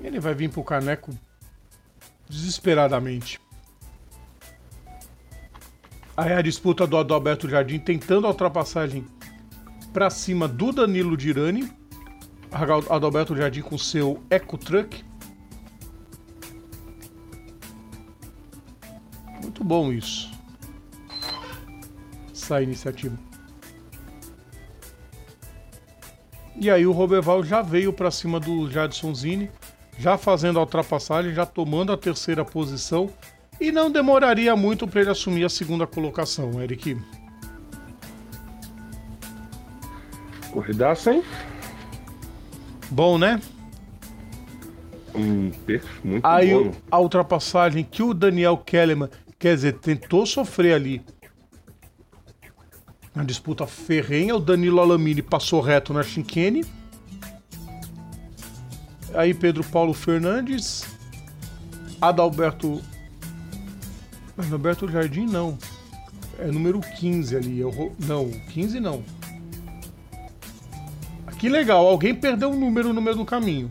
[0.00, 1.10] Ele vai vir pro caneco
[2.28, 3.40] desesperadamente.
[6.16, 9.04] Aí a disputa do Adalberto Jardim tentando a ultrapassagem
[9.92, 11.72] para cima do Danilo Dirani.
[12.88, 15.04] Adalberto Jardim com seu Eco Truck.
[19.42, 20.33] Muito bom isso.
[22.44, 23.16] Essa iniciativa.
[26.54, 29.50] E aí o Roberval já veio para cima do Jadson Zini,
[29.98, 33.08] já fazendo a ultrapassagem, já tomando a terceira posição
[33.58, 37.00] e não demoraria muito para ele assumir a segunda colocação, Eric.
[40.52, 41.24] Corridaça, hein?
[42.90, 43.40] Bom, né?
[45.14, 45.50] Hum,
[46.04, 46.72] muito Aí bom.
[46.90, 51.02] a ultrapassagem que o Daniel Kellerman, quer dizer, tentou sofrer ali.
[53.14, 56.64] Na disputa ferrenha, o Danilo Alamini passou reto na chicane.
[59.14, 60.84] Aí Pedro Paulo Fernandes,
[62.00, 62.82] Adalberto.
[64.36, 65.56] Adalberto Jardim não.
[66.38, 67.62] É número 15 ali.
[67.62, 69.04] é o Não, 15 não.
[71.38, 73.70] Que legal, alguém perdeu um número no meio do caminho.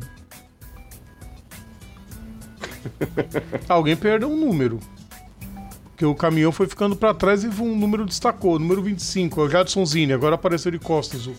[3.68, 4.80] alguém perdeu um número.
[6.04, 8.60] Porque o caminhão foi ficando pra trás e um número destacou.
[8.60, 10.12] Número 25, é o Jadson Zini.
[10.12, 11.28] Agora apareceu de costas.
[11.28, 11.36] o-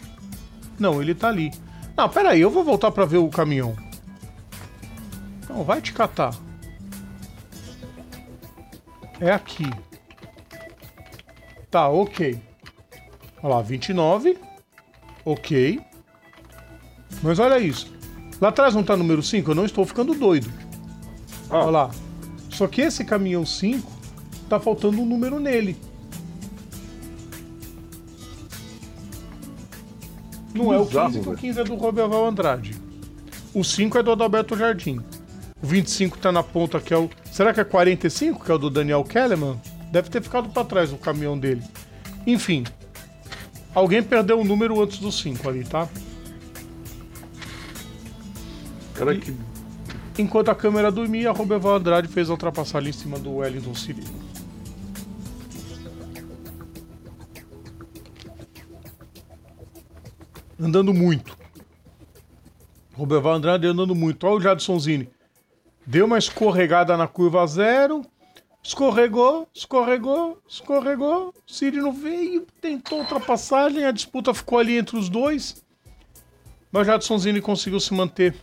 [0.79, 1.53] Não, ele tá ali.
[1.95, 3.77] Não, pera aí, eu vou voltar pra ver o caminhão.
[5.51, 6.35] Não, vai te catar.
[9.21, 9.71] É aqui.
[11.71, 12.41] Tá, ok.
[13.43, 14.39] Olha lá, 29.
[15.27, 15.79] Ok.
[17.23, 17.95] Mas olha isso.
[18.41, 19.51] Lá atrás não tá número 5?
[19.51, 20.51] Eu não estou ficando doido.
[21.51, 21.59] Ah.
[21.59, 21.91] Olha lá.
[22.49, 23.93] Só que esse caminhão 5
[24.49, 25.77] tá faltando um número nele.
[30.55, 31.39] Não é o Bizarro, 15, que o velho.
[31.39, 32.77] 15 é do Roberval Andrade.
[33.53, 35.01] O 5 é do Adalberto Jardim.
[35.61, 37.11] O 25 tá na ponta, que é o.
[37.31, 39.61] Será que é 45, que é o do Daniel Kellerman?
[39.91, 41.63] Deve ter ficado pra trás o caminhão dele.
[42.27, 42.65] Enfim.
[43.75, 45.89] Alguém perdeu o número antes do 5 ali, tá?
[48.95, 49.35] Cara, que
[50.17, 54.24] Enquanto a câmera dormia, Roberval Andrade fez a ultrapassagem em cima do Wellington Cirilo.
[60.59, 61.37] Andando muito.
[62.95, 64.25] Roberval Andrade andando muito.
[64.27, 65.11] Olha o Jadson Zini.
[65.87, 68.05] Deu uma escorregada na curva zero.
[68.63, 71.35] Escorregou, escorregou, escorregou.
[71.47, 73.85] Cirino veio, tentou ultrapassagem.
[73.85, 75.63] A disputa ficou ali entre os dois.
[76.73, 78.35] Mas o Jadson Zini conseguiu se manter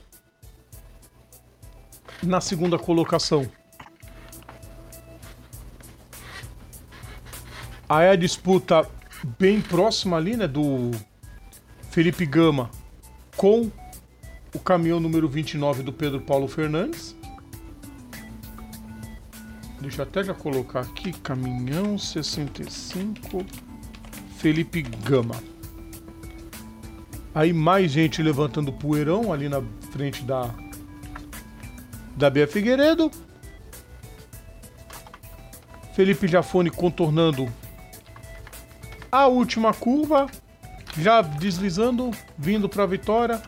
[2.21, 3.49] na segunda colocação.
[7.89, 8.87] Aí a disputa
[9.39, 10.91] bem próxima ali, né, do
[11.91, 12.71] Felipe Gama
[13.35, 13.69] com
[14.55, 17.13] o caminhão número 29 do Pedro Paulo Fernandes.
[19.81, 23.45] Deixa eu até já colocar aqui, caminhão 65
[24.37, 25.35] Felipe Gama.
[27.35, 29.61] Aí mais gente levantando poeirão ali na
[29.91, 30.49] frente da
[32.15, 33.11] da Bia Figueiredo.
[35.93, 37.51] Felipe Jafone contornando
[39.11, 40.27] a última curva,
[40.97, 43.41] já deslizando, vindo para a vitória.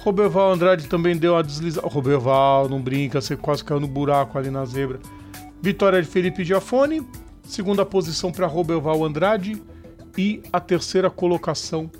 [0.00, 1.86] Roberval Andrade também deu uma deslizada.
[1.86, 4.98] Roberval, não brinca, você quase caiu no buraco ali na zebra.
[5.60, 7.06] Vitória de Felipe Jafone,
[7.44, 9.62] segunda posição para Roberval Andrade
[10.18, 11.90] e a terceira colocação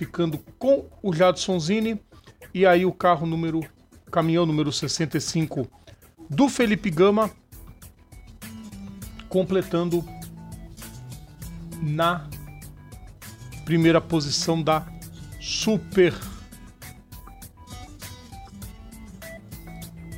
[0.00, 2.00] ficando com o Jadson Zini.
[2.54, 3.60] E aí o carro número.
[4.10, 5.68] Caminhão número 65
[6.28, 7.30] do Felipe Gama.
[9.28, 10.04] Completando
[11.80, 12.26] na
[13.70, 14.84] primeira posição da
[15.40, 16.12] Super.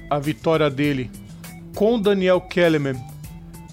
[0.09, 1.11] A vitória dele
[1.77, 2.99] com Daniel Kellerman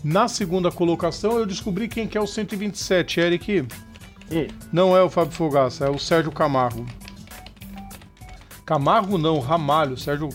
[0.04, 1.38] na segunda colocação.
[1.38, 3.68] Eu descobri quem que é o 127, Eric.
[4.70, 6.86] Não é o Fábio Fogaça, é o Sérgio Camargo.
[8.66, 9.96] Camargo não, Ramalho.
[9.96, 10.28] Sérgio.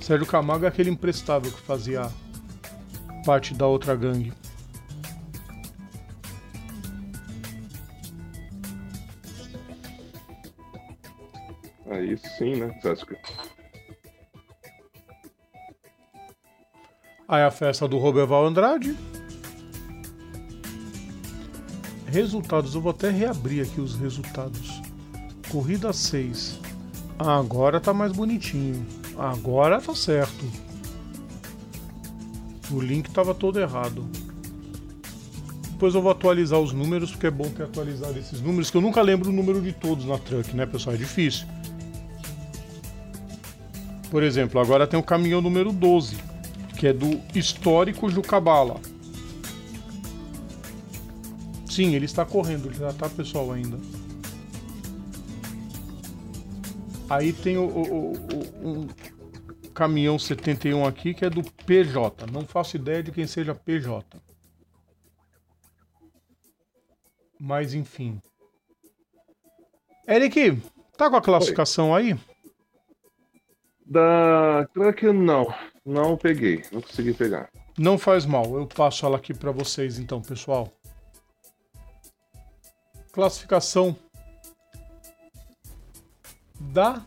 [0.00, 2.10] Sérgio Camargo é aquele imprestável que fazia
[3.26, 4.32] parte da outra gangue.
[12.16, 13.18] Sim, né, Jéssica?
[17.28, 18.96] Aí a festa do Roberval Andrade.
[22.06, 24.82] Resultados, eu vou até reabrir aqui os resultados.
[25.50, 26.60] Corrida 6.
[27.18, 28.86] Agora tá mais bonitinho.
[29.16, 30.44] Agora tá certo.
[32.70, 34.06] O link tava todo errado.
[35.70, 38.80] Depois eu vou atualizar os números, porque é bom ter atualizado esses números, que eu
[38.80, 40.94] nunca lembro o número de todos na truck, né, pessoal?
[40.94, 41.46] É difícil.
[44.12, 46.18] Por exemplo, agora tem o caminhão número 12,
[46.78, 48.78] que é do histórico Jucabala.
[51.66, 53.78] Sim, ele está correndo, já tá pessoal ainda.
[57.08, 58.88] Aí tem o, o- o- um
[59.72, 62.26] caminhão 71 aqui que é do PJ.
[62.30, 64.04] Não faço ideia de quem seja PJ.
[67.40, 68.20] Mas enfim.
[70.06, 70.60] Eric,
[70.98, 72.14] tá com a classificação aí?
[73.92, 75.52] Da Truck não.
[75.84, 76.64] Não peguei.
[76.72, 77.50] Não consegui pegar.
[77.76, 80.72] Não faz mal, eu passo ela aqui para vocês então, pessoal.
[83.12, 83.94] Classificação
[86.58, 87.04] da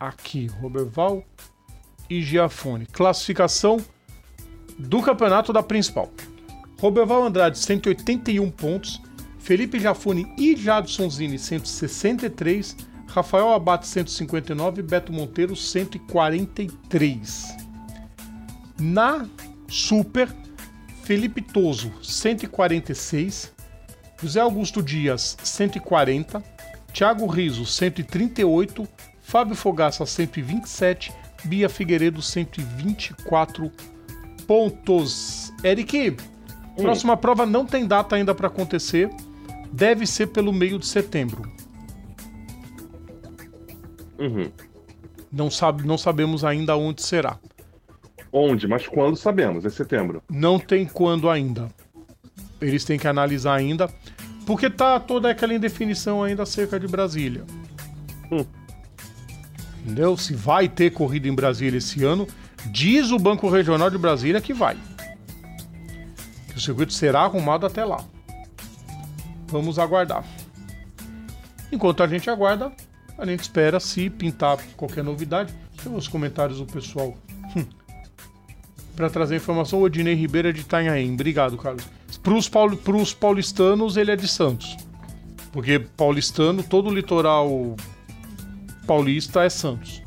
[0.00, 1.24] aqui, Roberval
[2.10, 2.86] e Giafone.
[2.86, 3.76] Classificação
[4.78, 6.10] do campeonato da principal.
[6.80, 9.00] Roberval Andrade 181 pontos,
[9.38, 17.56] Felipe Giafone e Jadson Zini 163, Rafael Abate 159 e Beto Monteiro 143.
[18.78, 19.26] Na
[19.66, 20.28] Super,
[21.02, 23.54] Felipe Toso 146,
[24.20, 26.44] José Augusto Dias 140,
[26.92, 28.86] Thiago Riso 138,
[29.22, 31.10] Fábio Fogaça 127,
[31.46, 33.72] Bia Figueiredo 124
[34.46, 35.50] pontos.
[35.64, 36.18] Eric,
[36.76, 39.08] próxima prova não tem data ainda para acontecer,
[39.72, 41.50] deve ser pelo meio de setembro.
[44.18, 44.50] Uhum.
[45.32, 47.38] Não, sabe, não sabemos ainda onde será.
[48.32, 48.66] Onde?
[48.66, 49.64] Mas quando sabemos?
[49.64, 50.22] É setembro.
[50.30, 51.70] Não tem quando ainda.
[52.60, 53.88] Eles têm que analisar ainda,
[54.46, 57.44] porque tá toda aquela indefinição ainda acerca de Brasília.
[58.30, 58.44] Hum.
[59.82, 60.16] Entendeu?
[60.16, 62.26] Se vai ter corrida em Brasília esse ano,
[62.66, 64.76] diz o Banco Regional de Brasília que vai.
[66.48, 68.04] Que o circuito será arrumado até lá.
[69.46, 70.24] Vamos aguardar.
[71.70, 72.72] Enquanto a gente aguarda,
[73.18, 75.54] a gente espera se pintar qualquer novidade.
[75.82, 77.16] Tem os comentários do pessoal
[78.96, 81.12] para trazer informação, o Odinei Ribeiro é de Itanhaém.
[81.12, 81.84] Obrigado, Carlos.
[82.50, 84.74] Pauli, pros paulistanos, ele é de Santos.
[85.52, 87.76] Porque paulistano, todo o litoral
[88.86, 90.02] paulista é Santos.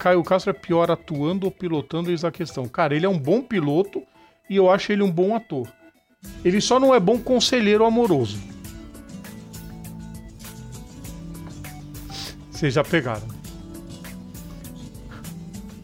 [0.00, 2.66] Caio Castro é pior atuando ou pilotando, eis a questão.
[2.66, 4.02] Cara, ele é um bom piloto
[4.50, 5.68] e eu acho ele um bom ator.
[6.44, 8.36] Ele só não é bom conselheiro amoroso.
[12.62, 13.26] Vocês já pegaram.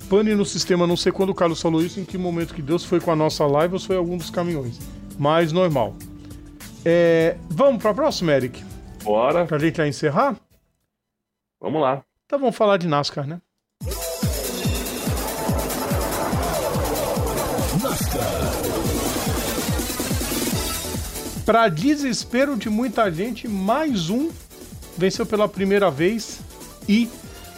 [0.09, 2.85] Pane no sistema, não sei quando o Carlos falou isso, em que momento que Deus
[2.85, 4.79] foi com a nossa live ou foi algum dos caminhões.
[5.19, 5.97] Mas normal.
[6.85, 8.65] É, vamos pra próxima, Eric?
[9.03, 9.45] Bora.
[9.45, 10.37] Pra gente já encerrar?
[11.61, 12.05] Vamos lá.
[12.27, 13.41] Então vamos falar de NASCAR, né?
[21.45, 24.31] Para desespero de muita gente, mais um
[24.97, 26.47] venceu pela primeira vez
[26.89, 27.09] e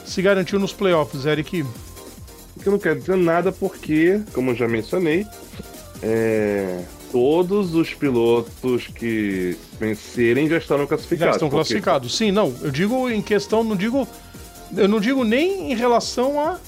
[0.05, 1.63] se garantiu nos playoffs, Eric.
[1.63, 5.27] O que não quer dizer nada porque, como eu já mencionei,
[6.03, 6.81] é,
[7.13, 11.37] todos os pilotos que vencerem já estão Já classificados.
[11.37, 12.17] estão porque- classificados.
[12.17, 12.55] Sim, não.
[12.63, 14.07] Eu digo em questão, não digo.
[14.77, 16.59] Eu não digo nem em relação a.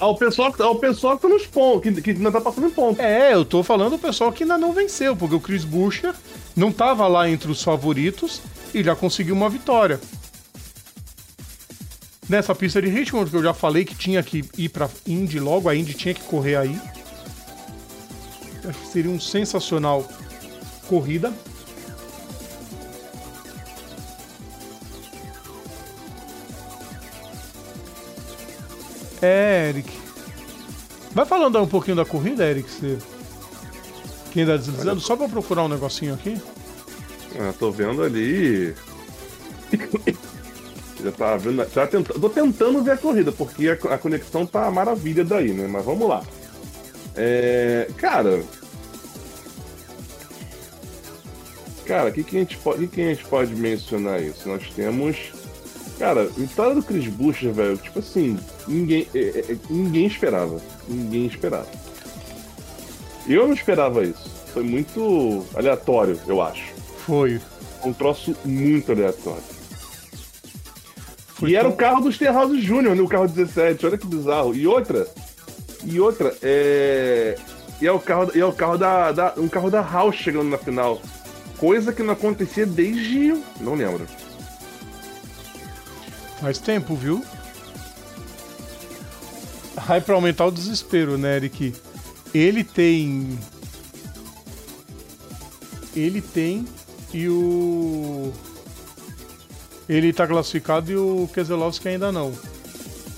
[0.00, 3.00] Ao pessoal, ao pessoal que tá nos pontos, que, que ainda tá passando em ponto.
[3.00, 6.14] É, eu tô falando do pessoal que ainda não venceu, porque o Chris Buescher
[6.54, 8.40] não tava lá entre os favoritos
[8.72, 9.98] e já conseguiu uma vitória.
[12.28, 15.68] Nessa pista de Richmond, que eu já falei que tinha que ir pra Indy logo,
[15.68, 16.78] a Indy tinha que correr aí.
[18.68, 20.06] Acho que seria um sensacional
[20.86, 21.32] corrida.
[29.22, 29.90] É, Eric.
[31.12, 32.70] Vai falando um pouquinho da corrida, Eric.
[32.70, 32.98] Você...
[34.30, 35.00] Quem tá deslizando?
[35.00, 36.40] Só pra procurar um negocinho aqui.
[37.40, 38.74] Ah, tô vendo ali.
[41.02, 41.66] Já tá vendo.
[41.72, 45.66] Já tenta, tô tentando ver a corrida, porque a, a conexão tá maravilha daí, né?
[45.66, 46.22] Mas vamos lá.
[47.16, 48.42] É, cara.
[51.84, 54.48] Cara, o que, que, a gente pode, que, que a gente pode mencionar isso?
[54.48, 55.32] Nós temos.
[55.98, 58.38] Cara, vitória do Chris Buescher, velho, tipo assim,
[58.68, 60.60] ninguém, é, é, ninguém esperava.
[60.86, 61.66] Ninguém esperava.
[63.26, 64.30] Eu não esperava isso.
[64.52, 66.72] Foi muito aleatório, eu acho.
[67.04, 67.40] Foi.
[67.84, 69.57] Um troço muito aleatório.
[71.38, 73.02] Foi e era tão- o carro dos Terrazos Júnior, né?
[73.02, 74.54] O carro 17, olha que bizarro.
[74.54, 75.06] E outra,
[75.84, 77.36] e outra, é.
[77.80, 80.48] E é o carro, e é o carro da, da- Um carro da House chegando
[80.48, 81.00] na final.
[81.58, 83.40] Coisa que não acontecia desde.
[83.60, 84.04] Não lembro.
[86.40, 87.22] Faz tempo, viu?
[89.88, 91.72] Aí pra aumentar o desespero, né, Eric?
[92.34, 93.38] Ele tem.
[95.96, 96.66] Ele tem
[97.12, 98.32] e o.
[99.88, 102.32] Ele tá classificado e o Keselowski ainda não.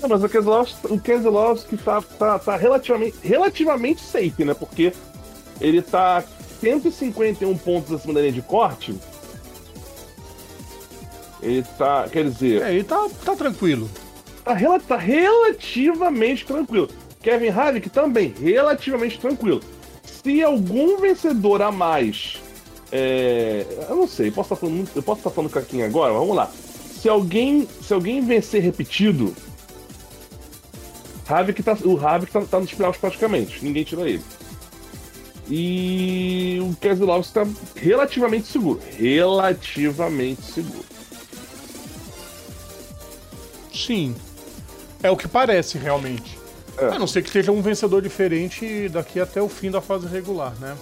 [0.01, 4.53] Não, mas o Keselowski, o Keselowski tá, tá, tá relativamente, relativamente safe, né?
[4.53, 4.93] Porque
[5.59, 6.23] ele tá
[6.61, 8.95] 151 pontos acima da linha de corte.
[11.41, 12.07] Ele tá.
[12.11, 12.61] Quer dizer.
[12.61, 13.89] É, ele tá, tá tranquilo.
[14.43, 16.89] tá, rela- tá relativamente tranquilo.
[17.21, 19.61] Kevin Harvick também, relativamente tranquilo.
[20.03, 22.37] Se algum vencedor a mais.
[22.91, 26.35] É, eu não sei, posso estar falando, muito- eu posso estar falando caquinha agora, vamos
[26.35, 26.51] lá.
[27.01, 29.35] Se alguém, se alguém vencer repetido,
[31.27, 34.23] Harvick tá, o Harvick tá, tá nos playoffs praticamente, ninguém tira ele.
[35.49, 38.79] E o Keselowski está relativamente seguro.
[38.97, 40.85] Relativamente seguro.
[43.73, 44.15] Sim.
[45.03, 46.37] É o que parece realmente.
[46.77, 46.85] É.
[46.85, 50.53] A não ser que seja um vencedor diferente daqui até o fim da fase regular,
[50.59, 50.77] né?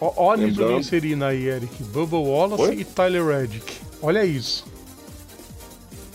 [0.00, 1.82] Isso Lembrando- vencerina aí, Eric.
[1.84, 2.74] Bubba Wallace Oi?
[2.76, 3.80] e Tyler Reddick.
[4.00, 4.64] Olha isso.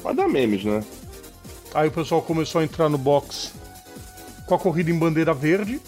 [0.04, 0.84] Vai dar memes, né?
[1.74, 3.54] Aí o pessoal começou a entrar no box
[4.48, 5.80] com a corrida em bandeira verde.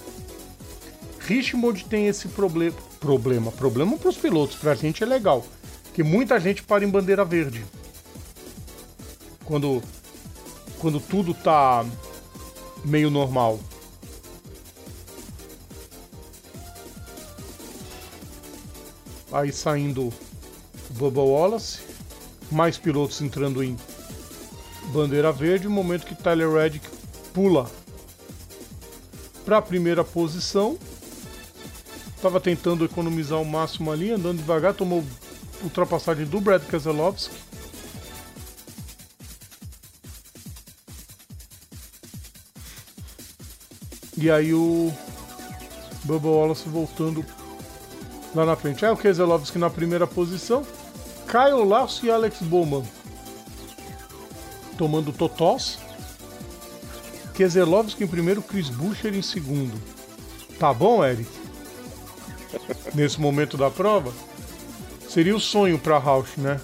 [1.20, 3.52] Richmond tem esse proble problema.
[3.52, 5.46] Problema para os pilotos, pra gente é legal.
[5.94, 7.66] Que muita gente para em bandeira verde.
[9.46, 9.82] Quando,
[10.80, 11.86] quando tudo tá
[12.86, 13.60] meio normal.
[19.38, 20.12] Aí saindo
[20.90, 21.82] Bubba Wallace,
[22.50, 23.78] mais pilotos entrando em
[24.92, 26.90] bandeira verde, o momento que Tyler Reddick
[27.36, 27.70] pula
[29.46, 30.76] para a primeira posição.
[32.16, 35.06] Estava tentando economizar o máximo ali, andando devagar, tomou
[35.62, 37.36] ultrapassagem do Brad Keselowski.
[44.18, 44.92] E aí o
[46.06, 47.24] Bubba Wallace voltando
[48.36, 48.86] lá na frente.
[48.86, 50.66] Aí o Keselowski na primeira posição.
[51.28, 52.84] Kyle Lasso e Alex Bowman
[54.78, 55.80] tomando totós.
[57.34, 59.80] Keselowski em primeiro, Chris Buescher em segundo.
[60.60, 61.30] Tá bom, Eric?
[62.94, 64.12] Nesse momento da prova,
[65.10, 66.60] seria o sonho para Rausch, né?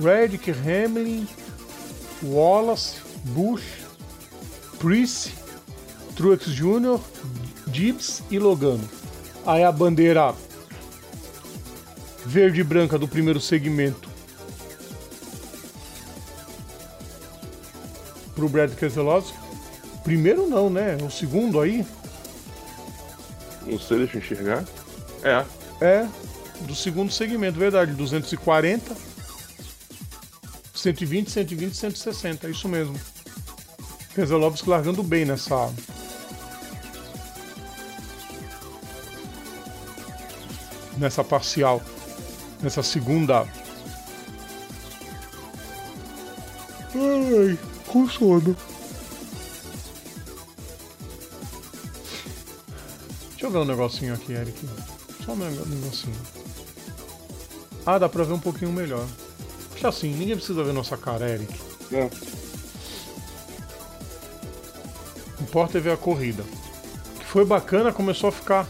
[0.00, 1.28] Reddick, Hamlin,
[2.22, 3.64] Wallace, Bush,
[4.78, 5.34] Priest,
[6.16, 7.00] Truex Jr.,
[7.72, 8.97] Gibbs e Logano.
[9.46, 10.34] Aí a bandeira
[12.24, 14.08] verde e branca do primeiro segmento
[18.34, 19.36] pro Brad Keselowski.
[20.04, 20.96] Primeiro não, né?
[21.04, 21.84] O segundo aí
[23.66, 24.64] Não sei, deixa eu enxergar.
[25.22, 25.44] É.
[25.84, 26.08] é
[26.60, 27.92] do segundo segmento, verdade.
[27.92, 28.94] 240,
[30.74, 32.46] 120, 120, 160.
[32.46, 32.98] É isso mesmo.
[34.14, 35.72] Keselowski largando bem nessa.
[40.98, 41.80] Nessa parcial.
[42.62, 43.46] Nessa segunda.
[46.94, 48.56] Ai, com sono.
[53.30, 54.68] Deixa eu ver um negocinho aqui, Eric.
[55.24, 56.16] Só um nego- negocinho.
[57.86, 59.06] Ah, dá pra ver um pouquinho melhor.
[59.72, 61.54] Deixa assim, ninguém precisa ver nossa cara, Eric.
[61.92, 62.10] é.
[65.40, 66.42] Importa é ver a corrida.
[67.20, 68.66] Que foi bacana, começou a ficar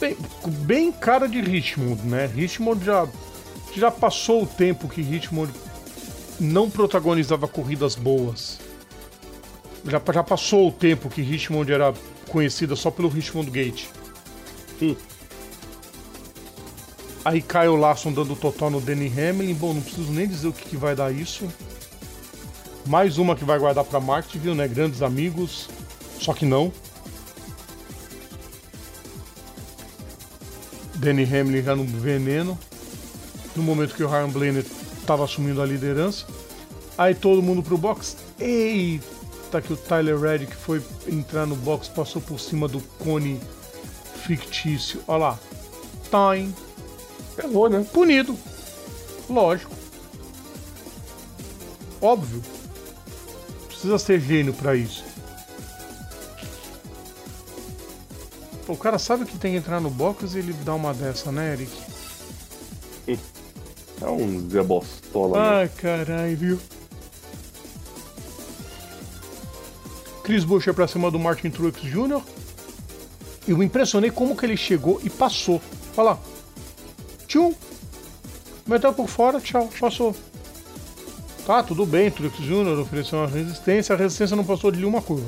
[0.00, 2.26] bem, bem cara de Richmond, né?
[2.26, 3.06] Richmond já,
[3.76, 5.52] já passou o tempo que Richmond
[6.40, 8.58] não protagonizava corridas boas.
[9.84, 11.92] Já, já passou o tempo que Richmond era
[12.28, 13.86] conhecida só pelo Richmond Gate.
[14.82, 14.96] Hum.
[17.24, 19.52] Aí Kyle Larson dando total no Danny Hamlin.
[19.54, 21.46] Bom, não preciso nem dizer o que, que vai dar isso.
[22.86, 24.66] Mais uma que vai guardar pra Martinsville, né?
[24.66, 25.68] Grandes amigos.
[26.18, 26.72] Só que não.
[31.00, 32.58] Danny Hamlin já no veneno.
[33.56, 34.64] No momento que o Ryan Blaney
[35.00, 36.26] estava assumindo a liderança.
[36.96, 38.16] Aí todo mundo pro box.
[38.38, 43.40] Eita, que o Tyler Reddick foi entrar no box, passou por cima do cone
[44.26, 45.00] fictício.
[45.08, 45.38] Olha lá.
[46.10, 46.54] Time.
[47.34, 47.84] Ferrou, né?
[47.92, 48.36] Punido.
[49.28, 49.72] Lógico.
[52.02, 52.42] Óbvio.
[53.68, 55.09] Precisa ser gênio pra isso.
[58.72, 61.52] O cara sabe que tem que entrar no box e ele dá uma dessa, né,
[61.52, 61.70] Eric?
[64.00, 65.38] É um Zé Bostola.
[65.38, 65.48] né?
[65.60, 66.60] Ai, caralho, viu?
[70.24, 72.22] Chris Buescher pra cima do Martin Truex Jr.
[73.48, 75.60] Eu me impressionei como que ele chegou e passou.
[75.96, 76.18] Olha lá.
[77.26, 77.52] Tchum.
[78.66, 80.14] Meteu por fora, tchau, passou.
[81.44, 82.78] Tá, tudo bem, Truex Jr.
[82.80, 85.26] ofereceu uma resistência, a resistência não passou de nenhuma curva.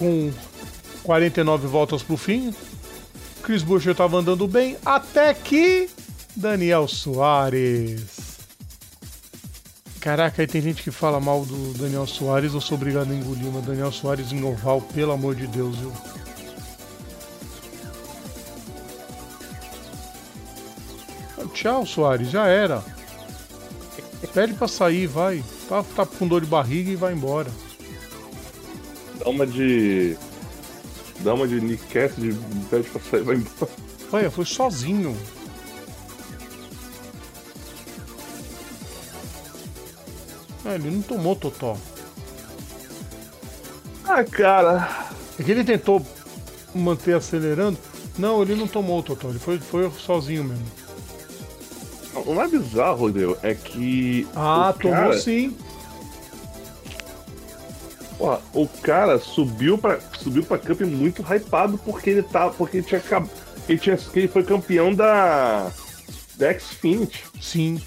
[0.00, 0.32] Com
[1.02, 2.54] 49 voltas pro fim,
[3.42, 5.90] Chris Buescher estava andando bem, até que
[6.34, 8.38] Daniel Soares.
[10.00, 13.52] Caraca, aí tem gente que fala mal do Daniel Soares, eu sou obrigado a engolir,
[13.52, 15.92] mas Daniel Soares em oval, pelo amor de Deus, viu?
[21.52, 22.82] Tchau, Soares, já era.
[24.32, 25.44] Pede pra sair, vai.
[25.68, 27.50] Tá, tá com dor de barriga e vai embora.
[29.20, 30.16] Dá uma de.
[31.20, 32.36] Dá uma de Nick Cassidy,
[32.70, 33.72] pede pra sair e vai embora.
[34.12, 35.16] Olha, foi sozinho.
[40.64, 41.76] É, ele não tomou totó.
[44.04, 44.88] Ah, cara.
[45.38, 46.04] É que ele tentou
[46.74, 47.78] manter acelerando.
[48.18, 50.64] Não, ele não tomou o totó, ele foi, foi sozinho mesmo.
[52.26, 54.26] O mais bizarro, Rodrigo, é que.
[54.34, 55.56] Ah, tomou sim.
[58.20, 62.50] Ó, o cara subiu pra, subiu pra Cup muito hypado porque ele tá.
[62.50, 63.02] Porque ele tinha
[63.68, 65.70] ele, tinha, ele foi campeão da.
[66.36, 67.24] Da Xfinity.
[67.40, 67.80] Sim.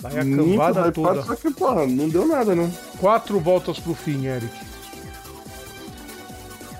[0.00, 1.22] Vai a Muito cambada hypado, toda.
[1.22, 2.70] só que, porra, não deu nada, né?
[2.98, 4.52] Quatro voltas pro fim, Eric.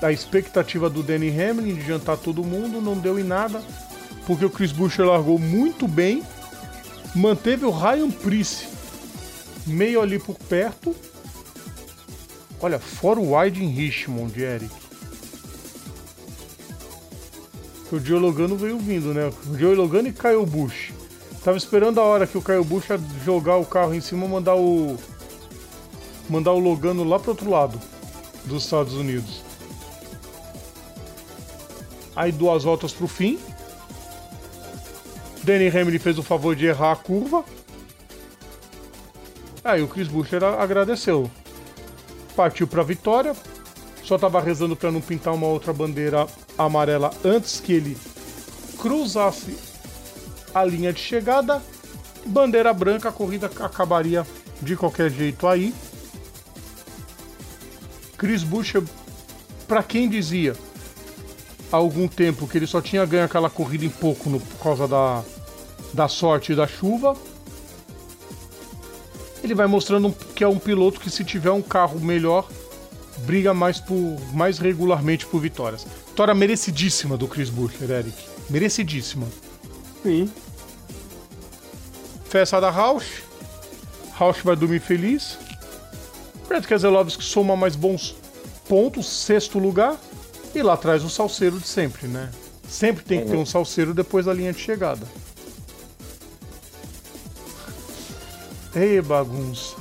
[0.03, 3.63] A expectativa do Danny Hamlin de jantar todo mundo não deu em nada,
[4.27, 6.23] porque o Chris Buescher largou muito bem,
[7.15, 8.67] manteve o Ryan Price
[9.67, 10.95] meio ali por perto.
[12.65, 14.75] Olha, fora o wide em Richmond, Eric.
[17.93, 19.31] O Joe Logano veio vindo, né?
[19.51, 20.91] O Joe Logano e Kyle Busch.
[21.45, 24.29] Tava esperando a hora que o Kyle Busch ia jogar o carro em cima e
[24.31, 24.97] mandar o
[26.31, 27.79] mandar o Logano lá pro outro lado
[28.47, 29.43] dos Estados Unidos.
[32.17, 33.39] Aí duas voltas pro fim.
[35.43, 37.45] Danny Hamlin fez o favor de errar a curva.
[39.63, 41.31] Aí o Chris Buescher agradeceu.
[42.37, 43.35] Partiu pra vitória.
[44.03, 46.27] Só tava rezando para não pintar uma outra bandeira
[46.59, 47.97] amarela antes que ele
[48.79, 49.57] cruzasse
[50.55, 51.63] a linha de chegada.
[52.27, 54.27] Bandeira branca, a corrida acabaria
[54.61, 55.75] de qualquer jeito aí.
[58.17, 58.83] Chris Buescher,
[59.67, 60.55] para quem dizia
[61.73, 64.87] há algum tempo que ele só tinha ganho aquela corrida em pouco no- por causa
[64.87, 65.23] da,
[65.93, 67.17] da sorte e da chuva,
[69.45, 72.49] ele vai mostrando que é um piloto que se tiver um carro melhor
[73.19, 75.87] briga mais por mais regularmente por vitórias.
[76.09, 78.17] Vitória merecidíssima do Chris Buescher, Eric.
[78.51, 79.27] Merecidíssima.
[80.03, 80.31] Sim.
[82.25, 83.23] Festa da Rausch.
[84.13, 85.39] Rausch vai dormir feliz.
[86.49, 88.17] Brad Keselowski soma mais bons
[88.69, 89.99] pontos, sexto lugar.
[90.55, 92.31] E lá atrás o salseiro de sempre, né?
[92.69, 95.07] Sempre tem que ter um salseiro depois da linha de chegada.
[98.77, 99.77] Ei, bagunça.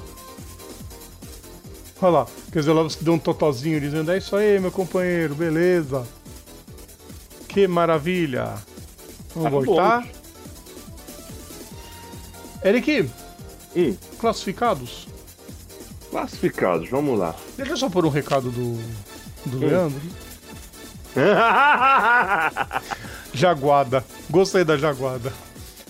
[2.02, 6.06] Olha lá, Keselowski deu um totozinho dizendo: É isso aí, meu companheiro, beleza.
[7.48, 8.56] Que maravilha.
[9.36, 9.64] Vamos Tá bom.
[9.64, 10.08] voltar.
[12.64, 13.10] Eric,
[13.76, 15.08] Hum, classificados?
[16.12, 17.34] classificados, vamos lá.
[17.58, 18.80] Deixa eu só pôr um recado do,
[19.48, 20.00] do Leandro.
[23.34, 24.06] Jaguada.
[24.30, 25.34] Gostei da Jaguada.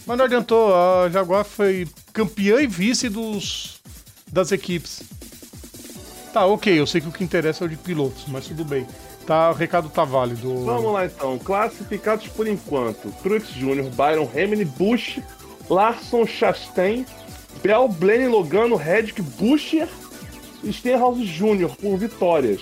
[0.05, 3.79] Mas não adiantou, a Jaguar foi campeã e vice dos,
[4.31, 5.01] das equipes.
[6.33, 8.85] Tá, ok, eu sei que o que interessa é o de pilotos, mas tudo bem.
[9.25, 10.65] Tá, o recado tá válido.
[10.65, 15.19] Vamos lá então, classificados por enquanto: Truex Jr., Byron Hamlin, Bush,
[15.69, 17.05] Larson Chastain,
[17.61, 19.87] Bell, Blenny, Logano, Reddick, Buscher,
[20.69, 21.69] Stenhouse Jr.
[21.79, 22.61] por vitórias.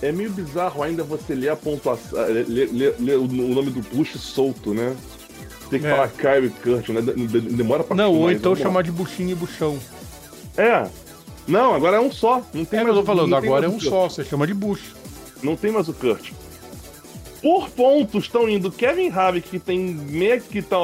[0.00, 3.80] É meio bizarro ainda você ler a pontuação, eh, ler, ler- ler o nome do
[3.94, 4.96] Bush solto, né?
[5.72, 5.90] Tem que É.
[5.90, 7.00] falar Kyrie Kurt, né?
[7.00, 9.78] De- de- Demora pra Não, ou então chamar de buchinho e buchão.
[10.56, 10.86] É.
[11.48, 12.42] Não, agora é um só.
[12.52, 14.52] Não tem É, mais eu tô o- falando, agora é um só, você chama de
[14.52, 14.94] bucho.
[15.42, 16.30] Não tem mais o Kurt.
[17.40, 20.76] Por pontos estão indo Kevin Havik, que tem meia que tá.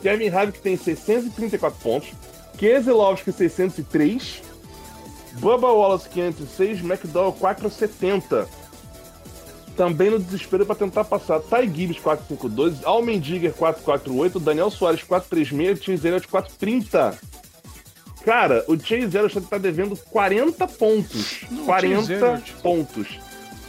[0.00, 2.10] Kevin Havik tem 634 pontos.
[2.56, 4.42] Keselowski 603.
[5.40, 6.80] Bubba Wallace 506.
[6.82, 8.48] McDowell 470.
[9.78, 16.06] Também no desespero para tentar passar Ty Gibbs 452, Almendiger 448, Daniel Soares 436, Chase
[16.08, 17.18] Elliott 430.
[18.24, 21.42] Cara, o Chase Elliott tá devendo 40 pontos.
[21.48, 23.06] Não, o Chase 40 Elliott- pontos.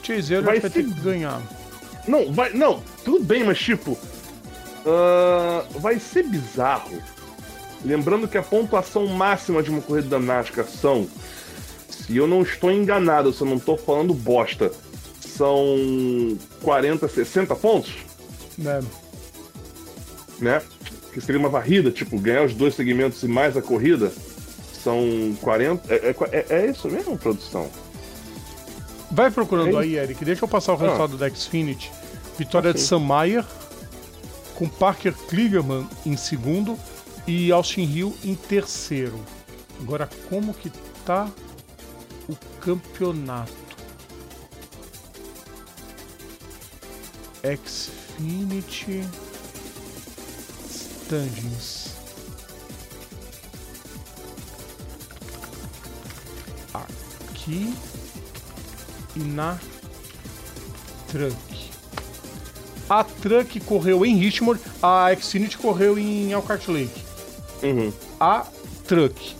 [0.02, 1.42] Chase Elliott Vai vai, ser- ter que ganhar.
[2.08, 2.52] Não, vai.
[2.54, 3.96] Não, tudo bem, mas tipo.
[4.88, 7.00] ah, vai ser bizarro.
[7.86, 11.08] Lembrando que a pontuação máxima de uma corrida da NASCAR são.
[11.88, 14.72] Se eu não estou enganado, se eu não estou falando bosta,
[15.40, 17.94] são 40, 60 pontos,
[18.58, 18.82] Né?
[20.38, 20.62] né?
[21.14, 24.12] Que seria uma varrida, tipo, ganhar os dois segmentos e mais a corrida.
[24.84, 25.94] São 40.
[25.94, 27.70] É, é, é isso mesmo, produção?
[29.10, 30.24] Vai procurando É aí, Eric.
[30.26, 30.80] Deixa eu passar o Ah.
[30.80, 31.90] resultado da Xfinity.
[32.38, 32.88] Vitória de Ok.
[32.88, 33.46] Sam Mayer,
[34.56, 36.78] com Parker Kligerman em segundo
[37.26, 39.20] e Austin Hill em terceiro.
[39.82, 40.70] Agora, como que
[41.06, 41.28] tá
[42.28, 43.59] o campeonato?
[47.44, 49.04] Xfinity
[50.70, 51.96] Standings.
[56.74, 57.74] Aqui
[59.16, 59.58] e na
[61.08, 61.36] Truck.
[62.90, 67.04] A Truck correu em Richmond, a Xfinity correu em Elkhart Lake.
[67.64, 67.94] Uhum.
[68.20, 68.46] A
[68.88, 69.36] Truck.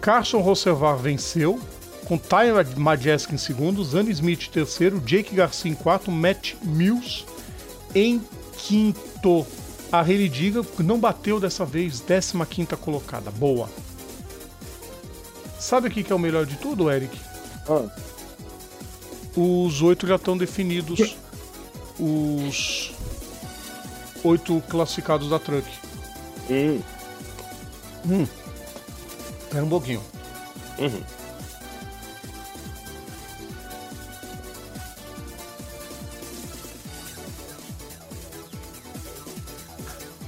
[0.00, 1.60] Carson Rossevar venceu,
[2.04, 7.24] com Ty Majeski em segundo, Zane Smith terceiro, Jake Garcia em quarto, Matt Mills
[7.94, 8.20] em
[8.56, 9.46] quinto.
[9.90, 13.30] A Haley Diga não bateu dessa vez, 15 colocada.
[13.30, 13.68] Boa.
[15.58, 17.18] Sabe o que é o melhor de tudo, Eric?
[17.68, 17.86] Ah,
[19.36, 21.16] Os oito já estão definidos.
[22.00, 22.92] Os
[24.24, 25.68] oito classificados da Truck.
[26.50, 28.26] hum,
[29.42, 30.02] Espera um pouquinho.
[30.78, 31.00] uhum.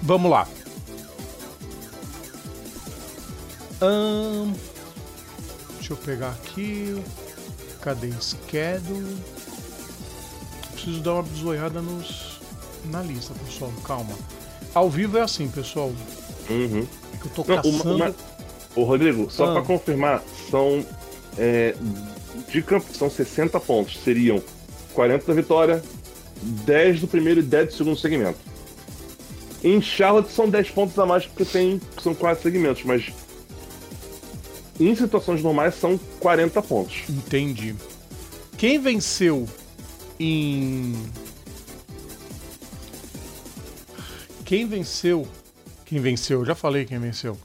[0.04, 0.46] Vamos lá.
[3.80, 4.52] Ahn,
[5.76, 7.02] deixa eu pegar aqui.
[7.80, 9.16] Cadê schedule?
[10.72, 12.40] Preciso dar uma bisoiada nos
[12.86, 13.72] na lista, pessoal.
[13.84, 14.14] Calma.
[14.74, 15.92] Ao vivo é assim, pessoal.
[16.50, 16.86] Uhum.
[17.12, 17.94] É eu tô Não, caçando.
[17.96, 18.14] uma- uma-
[18.76, 19.52] Ô, Rodrigo, só Ah.
[19.54, 20.84] pra confirmar, são.
[21.36, 21.74] é,
[22.48, 23.98] de campo, são 60 pontos.
[24.04, 24.40] Seriam
[24.92, 25.82] 40 da vitória,
[26.40, 28.38] 10 do primeiro e 10 do segundo segmento.
[29.64, 33.10] Em Charlotte são 10 pontos a mais porque tem, são 4 segmentos, mas
[34.78, 37.08] em situações normais são 40 pontos.
[37.08, 37.74] Entendi.
[38.58, 39.48] Quem venceu
[40.20, 40.92] em.
[44.44, 45.26] Quem venceu?
[45.86, 46.40] Quem venceu?
[46.40, 47.38] Eu já falei quem venceu.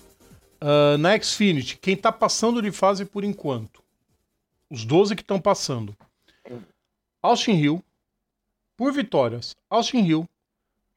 [0.59, 3.81] Ah, na Xfinity, quem tá passando de fase por enquanto?
[4.69, 5.95] Os 12 que estão passando.
[7.21, 7.83] Austin Hill,
[8.75, 9.55] por vitórias.
[9.69, 10.29] Austin Hill,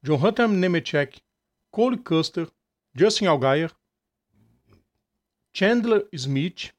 [0.03, 1.21] John Hunter Nemechek,
[1.71, 2.51] Cole Custer,
[2.93, 3.71] Justin Allgaier,
[5.53, 6.73] Chandler Smith,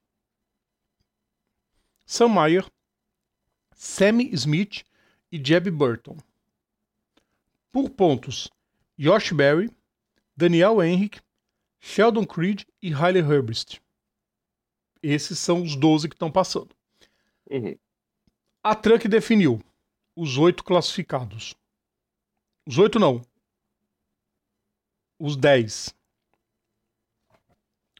[2.04, 2.70] Sam Mayer,
[3.74, 4.84] Sammy Smith
[5.32, 6.18] e Jeb Burton.
[7.72, 8.50] Por pontos,
[8.98, 9.70] Josh Berry,
[10.36, 11.22] Daniel Henrique,
[11.80, 13.80] Sheldon Creed e Riley Herbst.
[15.02, 16.76] Esses são os 12 que estão passando.
[17.50, 17.74] Uhum.
[18.62, 19.62] A Truck definiu
[20.14, 21.54] os oito classificados.
[22.66, 23.22] Os oito não.
[25.18, 25.94] Os 10.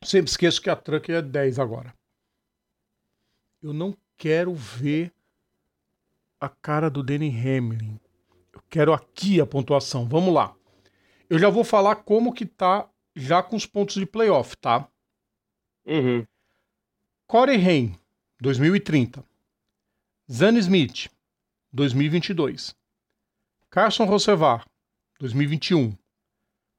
[0.02, 1.94] Sempre esqueço que a Truck é 10 agora.
[3.62, 5.12] Eu não quero ver
[6.40, 7.98] a cara do Danny Hamlin.
[8.52, 10.08] Eu quero aqui a pontuação.
[10.08, 10.54] Vamos lá.
[11.28, 14.88] Eu já vou falar como que tá já com os pontos de playoff, tá?
[15.86, 16.26] Uhum.
[17.26, 17.98] Corey Haim,
[18.40, 19.24] 2030.
[20.30, 21.10] Zane Smith,
[21.72, 22.74] 2022.
[23.74, 24.64] Carson Rossevar,
[25.18, 25.98] 2021.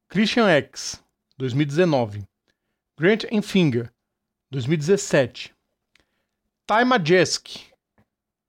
[0.08, 1.04] Christian X,
[1.38, 2.24] 2019.
[2.98, 3.92] Grant Enfinger,
[4.50, 5.54] 2017.
[6.66, 7.66] Ty Majeski,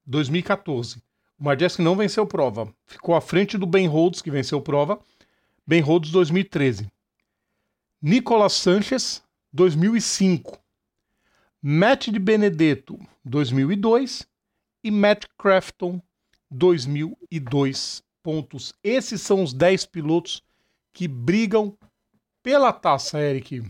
[0.05, 1.03] 2014.
[1.37, 2.73] O Majeski não venceu prova.
[2.85, 4.97] Ficou à frente do Ben Rhodes, que venceu prova.
[5.67, 6.89] Ben Rhodes, 2013.
[8.01, 9.21] Nicolas Sanchez,
[9.51, 10.57] 2005.
[11.61, 14.25] Matt de Benedetto 2002
[14.85, 16.01] e Matt Crafton
[16.49, 18.73] 2002 pontos.
[18.83, 20.43] Esses são os 10 pilotos
[20.93, 21.77] que brigam
[22.41, 23.61] pela taça, Eric.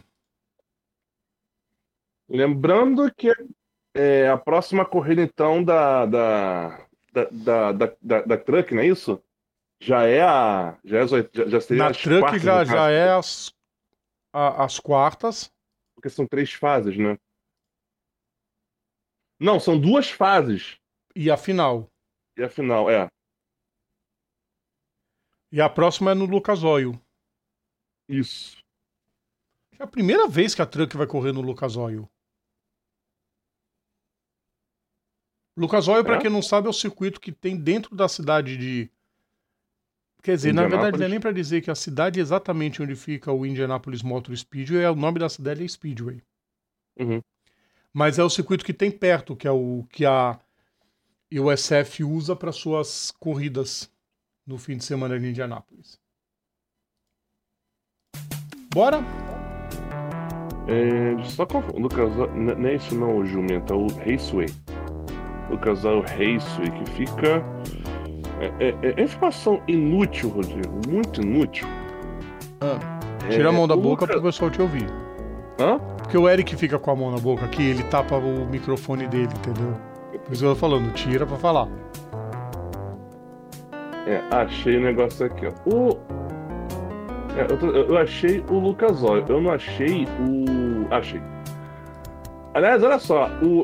[2.30, 3.32] Lembrando que
[3.94, 9.22] é, a próxima corrida, então, da, da, da, da, da, Truck, não é isso?
[9.80, 10.78] Já é a.
[10.84, 13.54] Já, é, já, já seria Na as Truck quartas, já, já é as,
[14.34, 15.52] a- as quartas.
[15.96, 17.18] Porque são três fases, né?
[19.40, 20.78] Não, são duas fases.
[21.16, 21.90] E a final.
[22.38, 23.08] E a final, é.
[25.52, 27.00] E a próxima é no Lucas Oil.
[28.08, 28.58] Isso.
[29.80, 32.10] É a primeira vez que a Truck vai correr no Lucas Oil.
[35.56, 36.20] Lucas Oil, É?
[36.20, 38.92] quem não sabe, é o circuito que tem dentro da cidade de.
[40.22, 43.32] Quer dizer, na verdade, não é nem pra dizer que a cidade exatamente onde fica
[43.32, 46.22] o Indianapolis Motor Speedway, é o nome da cidade é Speedway.
[47.00, 47.22] Uhum.
[47.94, 50.40] Mas é o circuito que tem perto, que é o que a
[51.32, 53.90] USF usa para suas corridas
[54.48, 56.00] no fim de semana de Indianápolis.
[58.74, 59.00] Bora?
[60.68, 61.46] É, só.
[61.76, 64.48] Lucas Oil- n- não é isso não, o jumento, é o Raceway.
[65.50, 67.44] Lucas Oil Raceway, que fica.
[68.40, 70.80] É, é- é informação inútil, Rodrigo.
[70.90, 71.68] Muito inútil.
[73.30, 74.88] Tira a mão da É, o boca Lucas- pro pessoal te ouvir.
[75.60, 75.80] Hã?
[75.98, 79.30] Porque o Eric fica com a mão na boca aqui, ele tapa o microfone dele,
[79.38, 79.74] entendeu?
[80.24, 81.68] Por isso eu tô falando, tira pra falar.
[84.08, 85.52] É, achei o negócio aqui, ó.
[85.70, 85.98] O.
[87.38, 90.88] É, eu, tô- eu achei o Lucas Oil, eu não achei o.
[90.94, 91.22] Achei.
[92.54, 93.64] Aliás, olha só, o.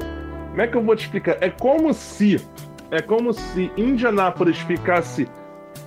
[0.49, 1.37] Como é que eu vou te explicar?
[1.41, 2.45] É como se.
[2.91, 5.27] É como se Indianápolis ficasse.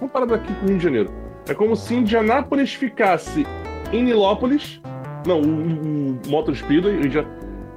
[0.01, 1.11] Vamos parar daqui com o Rio de Janeiro.
[1.49, 3.47] É como se Indianápolis ficasse
[3.93, 4.81] em Nilópolis.
[5.27, 6.99] Não, o, o Motor Speedway.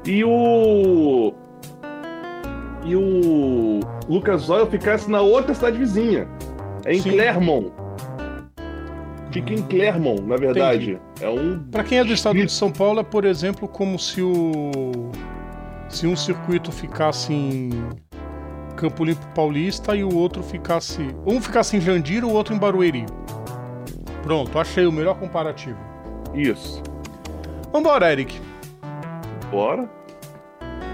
[0.05, 1.33] E o.
[2.85, 6.27] E o Lucas Oil ficasse na outra cidade vizinha.
[6.85, 7.11] É em Sim.
[7.11, 7.71] Clermont.
[9.31, 10.99] Fica em Clermont, na verdade.
[11.21, 11.59] É um.
[11.71, 15.11] Pra quem é do estado de São Paulo, é, por exemplo, como se o.
[15.87, 17.69] Se um circuito ficasse em
[18.75, 21.15] Campo Limpo Paulista e o outro ficasse.
[21.25, 23.05] Um ficasse em Jandira, o outro em Barueri.
[24.23, 25.77] Pronto, achei o melhor comparativo.
[26.33, 26.81] Isso.
[27.71, 28.39] Vambora, Eric.
[29.51, 29.89] Bora.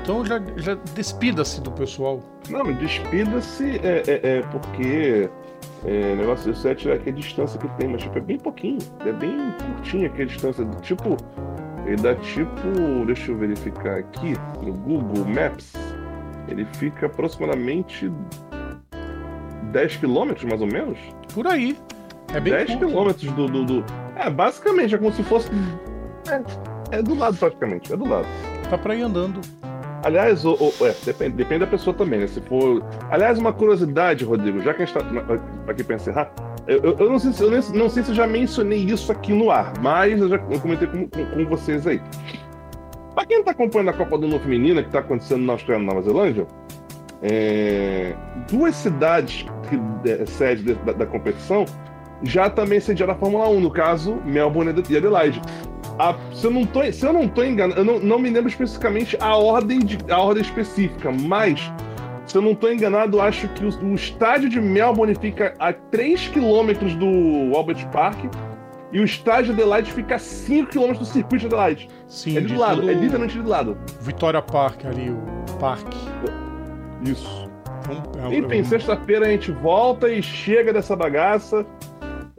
[0.02, 2.22] Então já, já despida-se do pessoal.
[2.50, 5.30] Não, despida-se, é, é, é porque
[5.86, 8.38] é, o negócio disso é tirar aqui a distância que tem, mas tipo, é bem
[8.38, 9.38] pouquinho, é bem
[9.76, 10.66] curtinha aqui a distância.
[10.66, 11.16] do- Tipo,
[11.86, 15.74] ele dá tipo, deixa eu verificar aqui, no Google Maps,
[16.48, 18.12] ele fica aproximadamente
[19.72, 20.98] 10 quilômetros, mais ou menos.
[21.34, 21.78] Por aí.
[22.34, 22.88] É bem 10 curto.
[22.88, 23.86] quilômetros do, do, do-
[24.16, 25.50] É, basicamente, é como se fosse.
[26.92, 28.28] É, é do lado praticamente, é do lado.
[28.70, 29.42] Tá pra ir andando.
[30.06, 32.28] Aliás, o, o- é, depende, depende da pessoa também, né?
[32.28, 32.84] Se for.
[33.10, 35.02] Aliás, uma curiosidade, Rodrigo, já que a gente tá
[35.68, 36.32] aqui pra encerrar,
[36.68, 39.12] eu, eu- eu não, sei se, eu nem- não sei se eu já mencionei isso
[39.12, 42.00] aqui no ar, mas eu já eu comentei com, com- com vocês aí.
[43.16, 45.86] Pra quem tá acompanhando a Copa do Mundo Feminina, que tá acontecendo na Austrália e
[45.86, 46.46] na Nova Zelândia,
[47.24, 48.14] é,
[48.50, 51.66] duas cidades que é, sede de- da, da competição
[52.24, 55.42] já também sediaram a Fórmula 1, no caso, Melbourne e Adelaide.
[55.98, 58.50] A- se, eu não tô, se eu não tô enganado, eu não, não me lembro
[58.50, 61.72] especificamente a ordem, de, a ordem específica, mas
[62.26, 66.28] se eu não tô enganado, acho que o, o estádio de Melbourne fica a 3
[66.30, 68.18] km do Albert Park
[68.92, 71.90] e o estádio de Adelaide fica a 5 km do circuito de Adelaide.
[72.08, 73.78] Sim, É de lado, todo é literalmente de lado.
[74.02, 75.98] Vitória Park ali, o parque.
[77.04, 77.50] Isso.
[77.84, 81.66] Então, é Enfim, é sexta-feira a gente volta e chega dessa bagaça.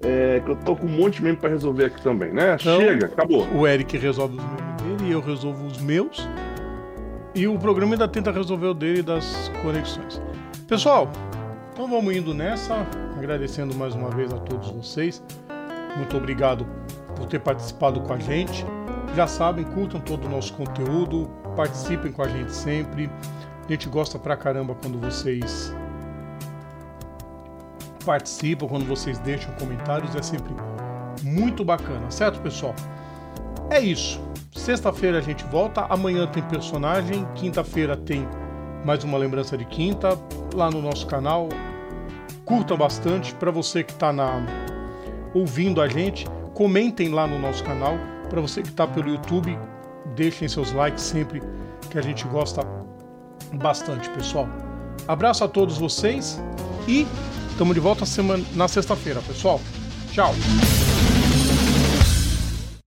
[0.03, 2.57] É, que eu tô com um monte de membro pra resolver aqui também, né?
[2.61, 3.47] Então- chega, acabou.
[3.55, 6.29] O Eric resolve os meus dele e eu resolvo os meus.
[7.35, 10.21] E o programa ainda tenta resolver o dele das conexões.
[10.67, 11.11] Pessoal,
[11.73, 12.87] então vamos indo nessa.
[13.17, 15.23] Agradecendo mais uma vez a todos vocês.
[15.97, 16.67] Muito obrigado
[17.15, 18.65] por ter participado com a gente.
[19.15, 23.11] Já sabem, curtam todo o nosso conteúdo, participem com a gente sempre.
[23.67, 25.75] A gente gosta pra caramba quando vocês
[28.07, 30.55] participam, quando vocês deixam comentários, é sempre
[31.23, 32.75] muito bacana, certo, pessoal?
[33.69, 34.21] É isso.
[34.55, 38.27] Sexta-feira a gente volta, amanhã tem personagem, quinta-feira tem
[38.85, 40.17] mais uma lembrança de quinta
[40.55, 41.49] lá no nosso canal.
[42.45, 44.47] Curtam bastante para você que está na
[45.35, 47.99] ouvindo a gente, comentem lá no nosso canal.
[48.31, 49.59] Para você que está pelo YouTube,
[50.15, 51.43] deixem seus likes sempre
[51.91, 52.63] que a gente gosta
[53.55, 54.49] bastante, pessoal.
[55.09, 56.41] Abraço a todos vocês
[56.89, 57.07] e
[57.57, 59.59] estamos de volta semana, na sexta-feira, pessoal.
[60.13, 60.35] Tchau.